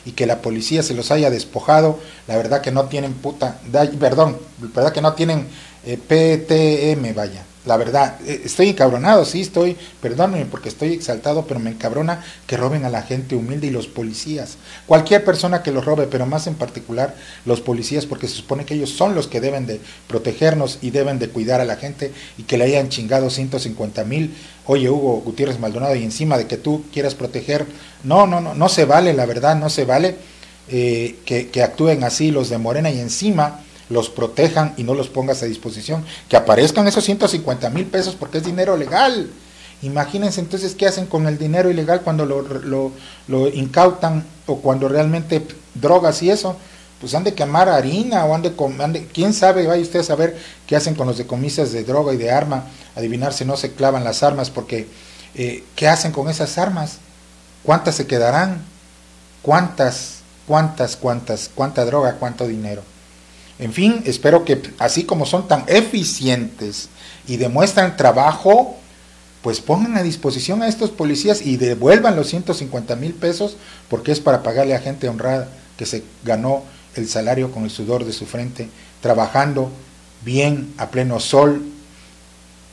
Y 0.06 0.12
que 0.12 0.26
la 0.26 0.42
policía 0.42 0.84
se 0.84 0.94
los 0.94 1.12
haya 1.12 1.30
despojado, 1.30 2.00
la 2.28 2.38
verdad 2.38 2.62
que 2.62 2.72
no 2.72 2.86
tienen 2.86 3.14
puta, 3.14 3.60
perdón, 4.00 4.38
la 4.62 4.68
verdad 4.74 4.94
que 4.94 5.02
no 5.02 5.14
tienen 5.14 5.48
eh, 5.86 5.98
PTM, 5.98 7.14
vaya. 7.16 7.46
La 7.66 7.78
verdad, 7.78 8.20
eh, 8.26 8.42
estoy 8.44 8.70
encabronado, 8.70 9.24
sí, 9.24 9.40
estoy, 9.40 9.78
perdónenme 10.02 10.46
porque 10.46 10.68
estoy 10.68 10.92
exaltado, 10.92 11.46
pero 11.48 11.62
me 11.62 11.70
encabrona 11.70 12.22
que 12.46 12.58
roben 12.58 12.84
a 12.84 12.90
la 12.90 13.04
gente 13.04 13.36
humilde 13.36 13.68
y 13.68 13.70
los 13.70 13.88
policías. 13.88 14.58
Cualquier 14.86 15.24
persona 15.24 15.64
que 15.64 15.72
los 15.72 15.86
robe, 15.86 16.08
pero 16.08 16.26
más 16.26 16.48
en 16.48 16.56
particular 16.56 17.16
los 17.46 17.62
policías, 17.62 18.06
porque 18.06 18.28
se 18.28 18.36
supone 18.36 18.66
que 18.66 18.74
ellos 18.74 18.90
son 18.90 19.16
los 19.16 19.28
que 19.28 19.40
deben 19.40 19.66
de 19.66 19.80
protegernos 20.08 20.80
y 20.82 20.90
deben 20.90 21.20
de 21.20 21.30
cuidar 21.30 21.62
a 21.62 21.66
la 21.66 21.78
gente 21.78 22.12
y 22.38 22.44
que 22.44 22.58
le 22.58 22.66
hayan 22.66 22.90
chingado 22.90 23.30
150 23.30 24.04
mil. 24.04 24.36
Oye, 24.66 24.90
Hugo 24.90 25.22
Gutiérrez 25.22 25.58
Maldonado, 25.60 25.96
y 25.96 26.04
encima 26.04 26.38
de 26.38 26.48
que 26.48 26.58
tú 26.58 26.84
quieras 26.92 27.16
proteger, 27.16 27.66
no, 28.04 28.28
no, 28.28 28.42
no, 28.42 28.54
no 28.54 28.68
se 28.68 28.84
vale, 28.84 29.14
la 29.14 29.26
verdad, 29.26 29.56
no 29.56 29.70
se 29.70 29.86
vale 29.86 30.18
eh, 30.68 31.20
que, 31.26 31.48
que 31.48 31.64
actúen 31.64 32.04
así 32.04 32.30
los 32.30 32.50
de 32.50 32.58
Morena 32.58 32.92
y 32.92 33.00
encima 33.00 33.62
los 33.90 34.10
protejan 34.10 34.74
y 34.78 34.84
no 34.84 34.94
los 34.94 35.10
pongas 35.10 35.44
a 35.44 35.46
disposición. 35.46 36.06
Que 36.30 36.38
aparezcan 36.38 36.88
esos 36.88 37.04
150 37.04 37.70
mil 37.70 37.86
pesos 37.86 38.16
porque 38.16 38.40
es 38.40 38.44
dinero 38.44 38.78
legal. 38.78 39.30
Imagínense 39.82 40.40
entonces 40.40 40.76
qué 40.76 40.88
hacen 40.88 41.06
con 41.06 41.28
el 41.28 41.38
dinero 41.38 41.70
ilegal 41.70 42.02
cuando 42.02 42.26
lo, 42.26 43.50
incautan 43.54 44.26
o 44.48 44.58
cuando 44.58 44.88
realmente 44.88 45.46
drogas 45.74 46.24
y 46.24 46.30
eso. 46.30 46.56
Pues 47.02 47.14
han 47.16 47.26
de 47.26 47.34
quemar 47.34 47.68
harina 47.68 48.24
o 48.24 48.34
han 48.34 48.42
de, 48.42 48.54
han 48.80 48.94
quién 49.14 49.34
sabe, 49.34 49.68
vaya 49.68 49.82
usted 49.82 50.00
a 50.00 50.04
saber 50.04 50.38
qué 50.66 50.78
hacen 50.78 50.96
con 50.96 51.06
los 51.06 51.18
decomisas 51.18 51.74
de 51.74 51.84
droga 51.84 52.14
y 52.14 52.18
de 52.18 52.32
arma, 52.32 52.64
adivinar 52.96 53.34
si 53.34 53.44
no 53.44 53.58
se 53.58 53.74
clavan 53.74 54.06
las 54.06 54.24
armas, 54.24 54.50
porque 54.50 54.88
eh, 55.36 55.66
¿qué 55.76 55.90
hacen 55.90 56.14
con 56.14 56.30
esas 56.30 56.58
armas? 56.58 57.00
¿Cuántas 57.64 57.96
se 57.96 58.08
quedarán? 58.08 58.62
¿Cuántas, 59.42 60.20
cuántas, 60.48 60.96
cuántas, 60.96 61.50
cuánta 61.54 61.84
droga, 61.84 62.16
cuánto 62.20 62.48
dinero? 62.48 62.84
En 63.60 63.72
fin, 63.72 64.02
espero 64.06 64.46
que 64.46 64.62
así 64.80 65.04
como 65.04 65.26
son 65.26 65.48
tan 65.48 65.64
eficientes 65.68 66.90
y 67.28 67.38
demuestran 67.38 67.98
trabajo, 67.98 68.78
pues 69.42 69.60
pongan 69.60 69.98
a 69.98 70.04
disposición 70.04 70.64
a 70.64 70.68
estos 70.68 70.90
policías 70.90 71.46
y 71.46 71.58
devuelvan 71.58 72.16
los 72.16 72.28
150 72.30 72.96
mil 72.96 73.14
pesos 73.14 73.58
porque 73.90 74.12
es 74.12 74.20
para 74.20 74.42
pagarle 74.42 74.74
a 74.74 74.80
gente 74.80 75.10
honrada 75.10 75.50
que 75.78 75.86
se 75.86 76.04
ganó 76.24 76.64
el 76.96 77.08
salario 77.08 77.52
con 77.52 77.64
el 77.64 77.70
sudor 77.70 78.06
de 78.06 78.14
su 78.14 78.26
frente, 78.26 78.70
trabajando 79.02 79.70
bien 80.24 80.74
a 80.78 80.90
pleno 80.90 81.20
sol, 81.20 81.64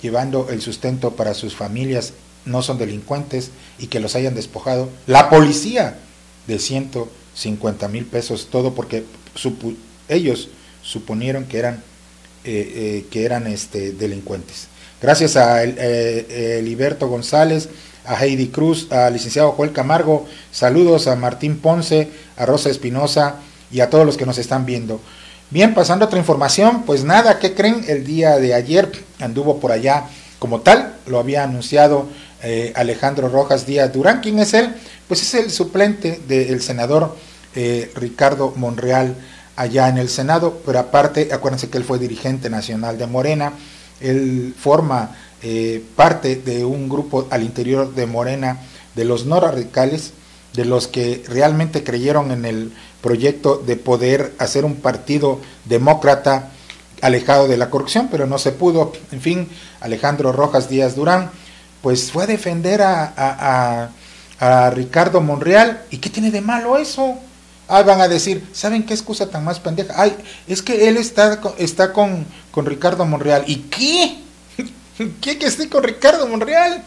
llevando 0.02 0.48
el 0.50 0.60
sustento 0.60 1.16
para 1.16 1.34
sus 1.34 1.54
familias, 1.56 2.12
no 2.44 2.62
son 2.62 2.78
delincuentes 2.78 3.50
y 3.78 3.88
que 3.88 4.00
los 4.00 4.14
hayan 4.14 4.34
despojado. 4.34 4.88
La 5.06 5.28
policía 5.28 5.98
de 6.46 6.58
150 6.58 7.88
mil 7.88 8.06
pesos, 8.06 8.48
todo 8.50 8.74
porque 8.74 9.04
ellos 10.08 10.48
suponieron 10.90 11.44
que 11.44 11.58
eran, 11.58 11.74
eh, 12.44 12.72
eh, 12.74 13.06
que 13.10 13.24
eran 13.24 13.46
este, 13.46 13.92
delincuentes. 13.92 14.66
Gracias 15.00 15.36
a 15.36 15.62
eh, 15.62 16.60
Liberto 16.64 17.06
González, 17.06 17.68
a 18.04 18.22
Heidi 18.22 18.48
Cruz, 18.48 18.90
al 18.90 19.12
licenciado 19.12 19.52
Joel 19.52 19.72
Camargo, 19.72 20.26
saludos 20.50 21.06
a 21.06 21.14
Martín 21.14 21.58
Ponce, 21.58 22.08
a 22.36 22.44
Rosa 22.44 22.70
Espinosa 22.70 23.36
y 23.70 23.80
a 23.80 23.88
todos 23.88 24.04
los 24.04 24.16
que 24.16 24.26
nos 24.26 24.38
están 24.38 24.66
viendo. 24.66 25.00
Bien, 25.50 25.74
pasando 25.74 26.04
a 26.04 26.08
otra 26.08 26.18
información, 26.18 26.82
pues 26.84 27.04
nada, 27.04 27.38
¿qué 27.38 27.54
creen? 27.54 27.84
El 27.86 28.04
día 28.04 28.36
de 28.38 28.54
ayer 28.54 28.90
anduvo 29.20 29.60
por 29.60 29.70
allá 29.70 30.06
como 30.40 30.60
tal, 30.60 30.96
lo 31.06 31.18
había 31.18 31.44
anunciado 31.44 32.06
Alejandro 32.74 33.28
Rojas 33.28 33.66
Díaz 33.66 33.92
Durán. 33.92 34.20
¿Quién 34.20 34.38
es 34.38 34.54
él? 34.54 34.74
Pues 35.08 35.22
es 35.22 35.34
el 35.34 35.50
suplente 35.50 36.20
del 36.26 36.62
senador 36.62 37.16
Ricardo 37.94 38.54
Monreal 38.56 39.16
allá 39.60 39.90
en 39.90 39.98
el 39.98 40.08
Senado, 40.08 40.62
pero 40.64 40.78
aparte, 40.78 41.28
acuérdense 41.34 41.68
que 41.68 41.76
él 41.76 41.84
fue 41.84 41.98
dirigente 41.98 42.48
nacional 42.48 42.96
de 42.96 43.06
Morena, 43.06 43.52
él 44.00 44.54
forma 44.58 45.14
eh, 45.42 45.84
parte 45.96 46.36
de 46.36 46.64
un 46.64 46.88
grupo 46.88 47.28
al 47.28 47.42
interior 47.42 47.94
de 47.94 48.06
Morena 48.06 48.58
de 48.94 49.04
los 49.04 49.26
no 49.26 49.38
radicales, 49.38 50.14
de 50.54 50.64
los 50.64 50.88
que 50.88 51.22
realmente 51.28 51.84
creyeron 51.84 52.30
en 52.30 52.46
el 52.46 52.72
proyecto 53.02 53.58
de 53.58 53.76
poder 53.76 54.32
hacer 54.38 54.64
un 54.64 54.76
partido 54.76 55.38
demócrata 55.66 56.52
alejado 57.02 57.46
de 57.46 57.58
la 57.58 57.68
corrupción, 57.68 58.08
pero 58.10 58.26
no 58.26 58.38
se 58.38 58.52
pudo. 58.52 58.94
En 59.12 59.20
fin, 59.20 59.46
Alejandro 59.82 60.32
Rojas 60.32 60.70
Díaz 60.70 60.96
Durán, 60.96 61.30
pues 61.82 62.10
fue 62.10 62.24
a 62.24 62.26
defender 62.26 62.80
a, 62.80 63.90
a 64.40 64.70
Ricardo 64.70 65.20
Monreal. 65.20 65.82
¿Y 65.90 65.98
qué 65.98 66.08
tiene 66.08 66.30
de 66.30 66.40
malo 66.40 66.78
eso? 66.78 67.18
Ah, 67.72 67.84
van 67.84 68.00
a 68.00 68.08
decir, 68.08 68.44
¿saben 68.52 68.84
qué 68.84 68.94
excusa 68.94 69.30
tan 69.30 69.44
más 69.44 69.60
pendeja? 69.60 69.94
Ay, 69.96 70.12
es 70.48 70.60
que 70.60 70.88
él 70.88 70.96
está, 70.96 71.40
está 71.56 71.92
con, 71.92 72.26
con 72.50 72.66
Ricardo 72.66 73.06
Monreal. 73.06 73.44
¿Y 73.46 73.58
qué? 73.70 74.18
¿Qué 75.20 75.38
que 75.38 75.46
esté 75.46 75.68
con 75.68 75.84
Ricardo 75.84 76.26
Monreal? 76.26 76.82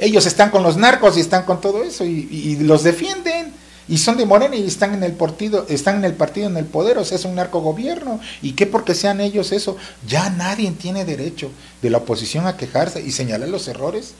Ellos 0.00 0.26
están 0.26 0.50
con 0.50 0.64
los 0.64 0.76
narcos 0.76 1.16
y 1.16 1.20
están 1.20 1.44
con 1.44 1.60
todo 1.60 1.84
eso 1.84 2.04
y, 2.04 2.56
los 2.62 2.82
defienden. 2.82 3.52
Y 3.86 3.98
son 3.98 4.16
de 4.16 4.26
Morena 4.26 4.56
y 4.56 4.66
están 4.66 4.94
en 4.94 5.04
el 5.04 5.12
partido, 5.12 5.66
están 5.68 5.96
en 5.96 6.04
el 6.04 6.14
partido 6.14 6.48
en 6.48 6.56
el 6.56 6.64
poder, 6.64 6.98
o 6.98 7.04
sea, 7.04 7.16
es 7.16 7.24
un 7.24 7.36
narcogobierno. 7.36 8.18
¿Y 8.42 8.52
qué 8.52 8.66
porque 8.66 8.96
sean 8.96 9.20
ellos 9.20 9.52
eso? 9.52 9.76
Ya 10.06 10.30
nadie 10.30 10.68
tiene 10.72 11.04
derecho 11.04 11.52
de 11.80 11.90
la 11.90 11.98
oposición 11.98 12.48
a 12.48 12.56
quejarse 12.56 13.00
y 13.00 13.12
señalar 13.12 13.48
los 13.48 13.68
errores 13.68 14.14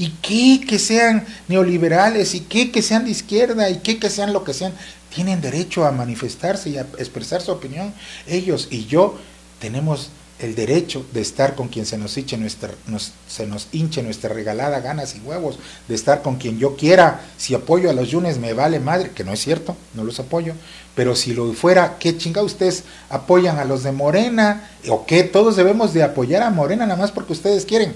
y 0.00 0.08
qué 0.22 0.66
que 0.66 0.78
sean 0.78 1.26
neoliberales, 1.46 2.34
y 2.34 2.40
qué 2.40 2.72
que 2.72 2.80
sean 2.80 3.04
de 3.04 3.10
izquierda, 3.10 3.68
y 3.68 3.80
qué 3.80 3.98
que 3.98 4.08
sean 4.08 4.32
lo 4.32 4.44
que 4.44 4.54
sean, 4.54 4.72
tienen 5.14 5.42
derecho 5.42 5.84
a 5.84 5.92
manifestarse 5.92 6.70
y 6.70 6.78
a 6.78 6.86
expresar 6.96 7.42
su 7.42 7.52
opinión. 7.52 7.92
Ellos 8.26 8.68
y 8.70 8.86
yo 8.86 9.18
tenemos 9.60 10.08
el 10.38 10.54
derecho 10.54 11.04
de 11.12 11.20
estar 11.20 11.54
con 11.54 11.68
quien 11.68 11.84
se 11.84 11.98
nos, 11.98 12.16
hinche 12.16 12.38
nuestra, 12.38 12.70
se 13.28 13.46
nos 13.46 13.68
hinche 13.72 14.02
nuestra 14.02 14.32
regalada 14.32 14.80
ganas 14.80 15.14
y 15.16 15.20
huevos, 15.20 15.58
de 15.86 15.94
estar 15.94 16.22
con 16.22 16.36
quien 16.36 16.58
yo 16.58 16.76
quiera. 16.76 17.20
Si 17.36 17.54
apoyo 17.54 17.90
a 17.90 17.92
los 17.92 18.08
yunes 18.08 18.38
me 18.38 18.54
vale 18.54 18.80
madre, 18.80 19.10
que 19.10 19.22
no 19.22 19.34
es 19.34 19.40
cierto, 19.40 19.76
no 19.92 20.02
los 20.02 20.18
apoyo, 20.18 20.54
pero 20.94 21.14
si 21.14 21.34
lo 21.34 21.52
fuera, 21.52 21.98
¿qué 21.98 22.16
chinga 22.16 22.42
ustedes 22.42 22.84
apoyan 23.10 23.58
a 23.58 23.66
los 23.66 23.82
de 23.82 23.92
Morena? 23.92 24.70
¿O 24.88 25.04
qué? 25.04 25.24
Todos 25.24 25.56
debemos 25.56 25.92
de 25.92 26.04
apoyar 26.04 26.42
a 26.42 26.48
Morena 26.48 26.86
nada 26.86 26.98
más 26.98 27.12
porque 27.12 27.34
ustedes 27.34 27.66
quieren 27.66 27.92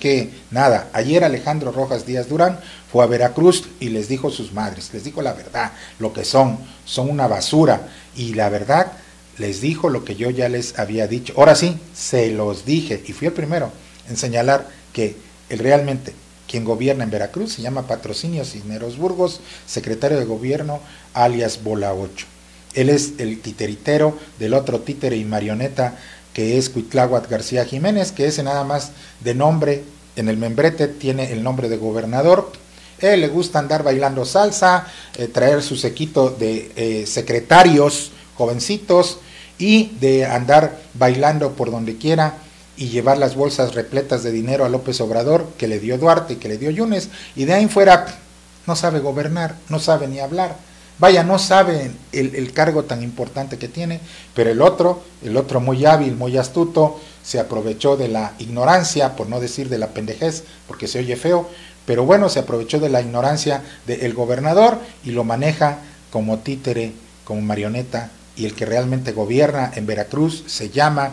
que 0.00 0.30
nada, 0.50 0.88
ayer 0.92 1.22
Alejandro 1.22 1.70
Rojas 1.70 2.06
Díaz 2.06 2.28
Durán 2.28 2.58
fue 2.90 3.04
a 3.04 3.06
Veracruz 3.06 3.64
y 3.78 3.90
les 3.90 4.08
dijo 4.08 4.30
sus 4.30 4.52
madres, 4.52 4.90
les 4.92 5.04
dijo 5.04 5.22
la 5.22 5.32
verdad, 5.32 5.70
lo 6.00 6.12
que 6.12 6.24
son, 6.24 6.58
son 6.84 7.08
una 7.08 7.28
basura 7.28 7.88
y 8.16 8.34
la 8.34 8.48
verdad 8.48 8.90
les 9.38 9.60
dijo 9.60 9.90
lo 9.90 10.04
que 10.04 10.16
yo 10.16 10.30
ya 10.30 10.48
les 10.48 10.76
había 10.76 11.06
dicho. 11.06 11.34
Ahora 11.36 11.54
sí, 11.54 11.78
se 11.94 12.32
los 12.32 12.64
dije 12.64 13.00
y 13.06 13.12
fui 13.12 13.28
el 13.28 13.32
primero 13.32 13.70
en 14.08 14.16
señalar 14.16 14.66
que 14.92 15.16
el 15.48 15.60
realmente 15.60 16.12
quien 16.48 16.64
gobierna 16.64 17.04
en 17.04 17.10
Veracruz 17.10 17.52
se 17.52 17.62
llama 17.62 17.86
Patrocinio 17.86 18.44
Cisneros 18.44 18.98
Burgos, 18.98 19.40
secretario 19.66 20.18
de 20.18 20.24
gobierno 20.24 20.80
alias 21.12 21.62
Bola 21.62 21.94
8. 21.94 22.26
Él 22.74 22.90
es 22.90 23.14
el 23.18 23.40
titeritero 23.40 24.18
del 24.40 24.54
otro 24.54 24.80
títere 24.80 25.16
y 25.16 25.24
marioneta 25.24 25.96
que 26.34 26.58
es 26.58 26.68
Cuitláhuac 26.68 27.30
García 27.30 27.64
Jiménez, 27.64 28.12
que 28.12 28.26
ese 28.26 28.42
nada 28.42 28.64
más 28.64 28.90
de 29.20 29.34
nombre, 29.34 29.84
en 30.16 30.28
el 30.28 30.36
membrete 30.36 30.88
tiene 30.88 31.32
el 31.32 31.42
nombre 31.42 31.68
de 31.68 31.78
gobernador. 31.78 32.52
Él 32.98 33.20
le 33.20 33.28
gusta 33.28 33.58
andar 33.58 33.82
bailando 33.82 34.24
salsa, 34.24 34.86
eh, 35.16 35.28
traer 35.28 35.62
su 35.62 35.76
sequito 35.76 36.30
de 36.30 36.72
eh, 36.76 37.06
secretarios 37.06 38.10
jovencitos 38.36 39.18
y 39.58 39.92
de 40.00 40.26
andar 40.26 40.78
bailando 40.94 41.52
por 41.52 41.70
donde 41.70 41.96
quiera 41.96 42.34
y 42.76 42.88
llevar 42.88 43.18
las 43.18 43.36
bolsas 43.36 43.74
repletas 43.74 44.24
de 44.24 44.32
dinero 44.32 44.64
a 44.64 44.68
López 44.68 45.00
Obrador 45.00 45.46
que 45.56 45.68
le 45.68 45.78
dio 45.78 45.96
Duarte 45.96 46.38
que 46.38 46.48
le 46.48 46.58
dio 46.58 46.70
Yunes 46.70 47.08
y 47.36 47.44
de 47.44 47.54
ahí 47.54 47.68
fuera 47.68 48.18
no 48.66 48.76
sabe 48.76 49.00
gobernar, 49.00 49.56
no 49.68 49.78
sabe 49.78 50.08
ni 50.08 50.20
hablar. 50.20 50.56
Vaya, 50.98 51.24
no 51.24 51.40
sabe 51.40 51.90
el, 52.12 52.52
cargo 52.52 52.84
tan 52.84 53.02
importante 53.02 53.58
que 53.58 53.66
tiene, 53.66 54.00
pero 54.32 54.50
el 54.50 54.62
otro, 54.62 55.02
el 55.24 55.36
otro 55.36 55.60
muy 55.60 55.84
hábil, 55.84 56.14
muy 56.14 56.36
astuto, 56.36 57.00
se 57.22 57.40
aprovechó 57.40 57.96
de 57.96 58.08
la 58.08 58.34
ignorancia, 58.38 59.16
por 59.16 59.28
no 59.28 59.40
decir 59.40 59.68
de 59.68 59.78
la 59.78 59.88
pendejez, 59.88 60.44
porque 60.68 60.86
se 60.86 61.00
oye 61.00 61.16
feo, 61.16 61.48
pero 61.84 62.04
bueno, 62.04 62.28
se 62.28 62.38
aprovechó 62.38 62.78
de 62.78 62.90
la 62.90 63.00
ignorancia 63.00 63.62
del 63.86 64.14
gobernador 64.14 64.78
y 65.04 65.10
lo 65.10 65.24
maneja 65.24 65.78
como 66.12 66.38
títere, 66.38 66.92
como 67.24 67.40
marioneta, 67.40 68.10
y 68.36 68.46
el 68.46 68.54
que 68.54 68.66
realmente 68.66 69.12
gobierna 69.12 69.72
en 69.74 69.86
Veracruz 69.86 70.44
se 70.46 70.70
llama 70.70 71.10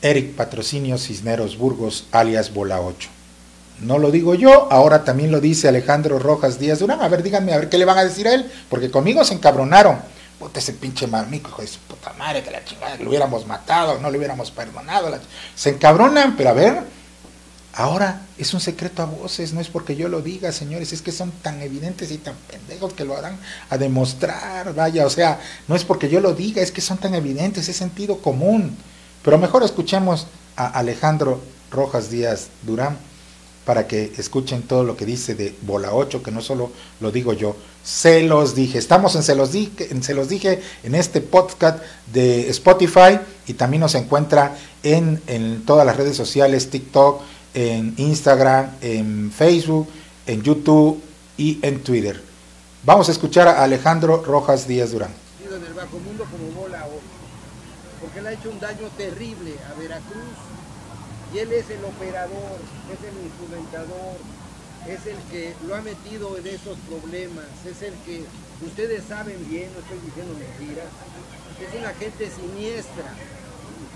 Eric 0.00 0.34
Patrocinio 0.34 0.98
Cisneros 0.98 1.56
Burgos, 1.56 2.06
alias 2.10 2.52
Bola 2.52 2.80
8. 2.80 3.21
No 3.82 3.98
lo 3.98 4.10
digo 4.10 4.34
yo, 4.34 4.68
ahora 4.70 5.04
también 5.04 5.32
lo 5.32 5.40
dice 5.40 5.68
Alejandro 5.68 6.18
Rojas 6.18 6.58
Díaz 6.58 6.78
Durán. 6.78 7.02
A 7.02 7.08
ver, 7.08 7.22
díganme, 7.22 7.52
a 7.52 7.58
ver 7.58 7.68
qué 7.68 7.78
le 7.78 7.84
van 7.84 7.98
a 7.98 8.04
decir 8.04 8.28
a 8.28 8.34
él, 8.34 8.50
porque 8.68 8.90
conmigo 8.90 9.24
se 9.24 9.34
encabronaron. 9.34 9.98
Puta, 10.38 10.60
ese 10.60 10.72
pinche 10.72 11.06
marmico, 11.06 11.50
hijo 11.50 11.62
de 11.62 11.68
su 11.68 11.78
puta 11.80 12.12
madre, 12.14 12.42
que 12.42 12.50
la 12.50 12.64
chingada, 12.64 12.96
que 12.96 13.04
lo 13.04 13.10
hubiéramos 13.10 13.46
matado, 13.46 13.98
no 14.00 14.10
lo 14.10 14.18
hubiéramos 14.18 14.50
perdonado. 14.50 15.10
Se 15.54 15.70
encabronan, 15.70 16.36
pero 16.36 16.50
a 16.50 16.52
ver, 16.52 16.82
Ahora 17.74 18.20
es 18.36 18.52
un 18.52 18.60
secreto 18.60 19.02
a 19.02 19.06
voces, 19.06 19.54
no 19.54 19.60
es 19.60 19.68
porque 19.68 19.96
yo 19.96 20.08
lo 20.08 20.20
diga, 20.20 20.52
señores, 20.52 20.92
es 20.92 21.00
que 21.00 21.10
son 21.10 21.30
tan 21.30 21.62
evidentes 21.62 22.10
y 22.10 22.18
tan 22.18 22.34
pendejos 22.34 22.92
que 22.92 23.06
lo 23.06 23.16
harán 23.16 23.38
a 23.70 23.78
demostrar, 23.78 24.74
vaya, 24.74 25.06
o 25.06 25.10
sea, 25.10 25.40
no 25.68 25.74
es 25.74 25.82
porque 25.82 26.10
yo 26.10 26.20
lo 26.20 26.34
diga, 26.34 26.60
es 26.60 26.70
que 26.70 26.82
son 26.82 26.98
tan 26.98 27.14
evidentes, 27.14 27.70
es 27.70 27.76
sentido 27.76 28.18
común. 28.18 28.76
Pero 29.24 29.38
mejor 29.38 29.62
escuchemos 29.62 30.26
a 30.54 30.66
Alejandro 30.66 31.40
Rojas 31.70 32.10
Díaz 32.10 32.48
Durán 32.60 32.98
para 33.64 33.86
que 33.86 34.12
escuchen 34.18 34.62
todo 34.62 34.84
lo 34.84 34.96
que 34.96 35.06
dice 35.06 35.34
de 35.34 35.54
Bola 35.62 35.94
8, 35.94 36.22
que 36.22 36.30
no 36.30 36.40
solo 36.40 36.72
lo 37.00 37.10
digo 37.12 37.32
yo, 37.32 37.56
se 37.84 38.22
los 38.22 38.54
dije. 38.54 38.78
Estamos 38.78 39.14
en 39.14 39.22
Se 39.22 39.34
los 39.34 39.52
dije, 39.52 39.88
en, 39.90 40.02
se 40.02 40.14
los 40.14 40.28
dije 40.28 40.60
en 40.82 40.94
este 40.94 41.20
podcast 41.20 41.82
de 42.12 42.48
Spotify 42.50 43.18
y 43.46 43.54
también 43.54 43.80
nos 43.80 43.94
encuentra 43.94 44.56
en, 44.82 45.22
en 45.26 45.64
todas 45.64 45.86
las 45.86 45.96
redes 45.96 46.16
sociales, 46.16 46.70
TikTok, 46.70 47.22
en 47.54 47.94
Instagram, 47.98 48.70
en 48.80 49.30
Facebook, 49.30 49.88
en 50.26 50.42
YouTube 50.42 51.00
y 51.36 51.58
en 51.62 51.82
Twitter. 51.82 52.20
Vamos 52.84 53.08
a 53.08 53.12
escuchar 53.12 53.46
a 53.46 53.62
Alejandro 53.62 54.22
Rojas 54.24 54.66
Díaz 54.66 54.90
Durán. 54.90 55.10
En 55.44 55.64
el 55.64 55.74
bajo 55.74 55.98
mundo 55.98 56.24
como 56.30 56.62
Bola 56.62 56.84
8, 56.86 56.96
porque 58.00 58.22
le 58.22 58.28
ha 58.28 58.32
hecho 58.32 58.50
un 58.50 58.58
daño 58.58 58.88
terrible 58.96 59.54
a 59.70 59.78
Veracruz 59.78 60.51
y 61.32 61.38
él 61.38 61.52
es 61.52 61.70
el 61.70 61.84
operador, 61.84 62.58
es 62.92 63.08
el 63.08 63.24
instrumentador, 63.24 64.16
es 64.86 65.06
el 65.06 65.16
que 65.30 65.54
lo 65.66 65.74
ha 65.74 65.80
metido 65.80 66.36
en 66.36 66.46
esos 66.46 66.76
problemas, 66.88 67.46
es 67.64 67.82
el 67.82 67.94
que 68.04 68.24
ustedes 68.64 69.04
saben 69.04 69.38
bien, 69.48 69.70
no 69.72 69.80
estoy 69.80 69.98
diciendo 70.04 70.34
mentiras, 70.38 70.88
es 71.60 71.78
una 71.78 71.94
gente 71.94 72.30
siniestra 72.30 73.14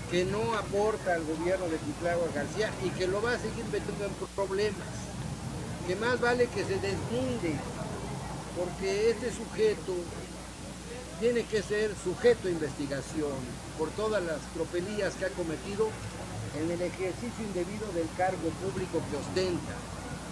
que 0.09 0.25
no 0.25 0.55
aporta 0.55 1.13
al 1.13 1.23
gobierno 1.25 1.67
de 1.67 1.77
Cuitlagua 1.77 2.27
García 2.33 2.71
y 2.83 2.89
que 2.91 3.07
lo 3.07 3.21
va 3.21 3.33
a 3.33 3.39
seguir 3.39 3.65
metiendo 3.65 4.05
en 4.05 4.13
problemas, 4.35 4.87
que 5.85 5.95
más 5.97 6.19
vale 6.19 6.47
que 6.47 6.63
se 6.63 6.79
deslinde, 6.79 7.55
porque 8.57 9.11
este 9.11 9.31
sujeto 9.31 9.93
tiene 11.19 11.43
que 11.43 11.61
ser 11.61 11.91
sujeto 12.03 12.47
a 12.47 12.51
investigación 12.51 13.33
por 13.77 13.89
todas 13.91 14.23
las 14.23 14.39
tropelías 14.53 15.13
que 15.15 15.25
ha 15.25 15.29
cometido 15.29 15.89
en 16.59 16.71
el 16.71 16.81
ejercicio 16.81 17.45
indebido 17.45 17.87
del 17.93 18.07
cargo 18.17 18.49
público 18.61 19.01
que 19.09 19.17
ostenta. 19.17 19.75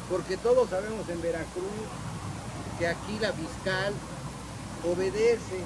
Porque 0.10 0.38
todos 0.38 0.70
sabemos 0.70 1.08
en 1.10 1.22
Veracruz 1.22 1.86
que 2.80 2.88
aquí 2.88 3.18
la 3.20 3.32
fiscal 3.34 3.94
obedece 4.84 5.62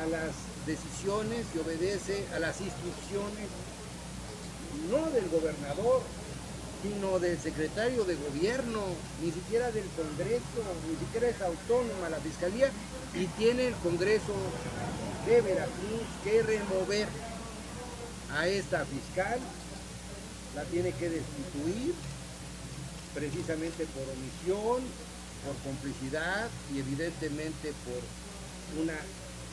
a 0.00 0.06
las 0.06 0.30
decisiones 0.66 1.46
y 1.54 1.58
obedece 1.58 2.24
a 2.34 2.38
las 2.38 2.60
instrucciones 2.60 3.48
no 4.90 5.10
del 5.10 5.28
gobernador, 5.28 6.02
sino 6.82 7.18
del 7.18 7.38
secretario 7.38 8.04
de 8.04 8.16
gobierno, 8.16 8.80
ni 9.22 9.30
siquiera 9.30 9.70
del 9.70 9.86
Congreso, 9.96 10.62
ni 10.88 10.96
siquiera 10.96 11.28
es 11.28 11.40
autónoma 11.40 12.08
la 12.10 12.18
Fiscalía 12.18 12.70
y 13.14 13.26
tiene 13.38 13.68
el 13.68 13.74
Congreso 13.74 14.34
de 15.26 15.40
Veracruz 15.40 16.02
que 16.24 16.42
remover 16.42 17.06
a 18.34 18.46
esta 18.48 18.84
fiscal, 18.84 19.38
la 20.54 20.64
tiene 20.64 20.92
que 20.92 21.08
destituir 21.08 21.94
precisamente 23.14 23.86
por 23.86 24.02
omisión, 24.02 24.82
por 25.44 25.56
complicidad 25.64 26.48
y 26.74 26.78
evidentemente 26.78 27.72
por 27.84 28.00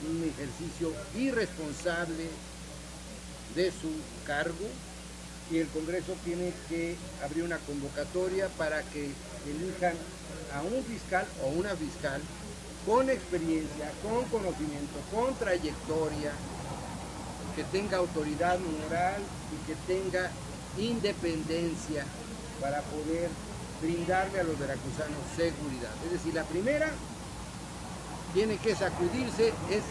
un 0.08 0.24
ejercicio 0.24 0.94
irresponsable 1.18 2.30
de 3.56 3.72
su 3.72 3.92
cargo. 4.26 4.68
Y 5.52 5.58
el 5.58 5.68
Congreso 5.70 6.16
tiene 6.24 6.54
que 6.70 6.96
abrir 7.24 7.44
una 7.44 7.58
convocatoria 7.58 8.48
para 8.50 8.84
que 8.84 9.10
elijan 9.48 9.96
a 10.54 10.62
un 10.62 10.84
fiscal 10.84 11.26
o 11.44 11.48
una 11.50 11.76
fiscal 11.76 12.22
con 12.86 13.10
experiencia, 13.10 13.92
con 14.04 14.24
conocimiento, 14.26 15.00
con 15.12 15.36
trayectoria, 15.36 16.32
que 17.60 17.78
tenga 17.78 17.98
autoridad 17.98 18.58
moral 18.58 19.22
y 19.52 19.68
que 19.68 19.76
tenga 19.86 20.32
independencia 20.78 22.06
para 22.62 22.80
poder 22.84 23.28
brindarle 23.82 24.40
a 24.40 24.44
los 24.44 24.58
veracruzanos 24.58 25.20
seguridad. 25.36 25.92
Es 26.06 26.12
decir, 26.14 26.34
la 26.36 26.46
primera 26.46 26.88
tiene 28.34 28.56
que 28.60 28.74
sacudirse 28.76 29.52
es 29.70 29.84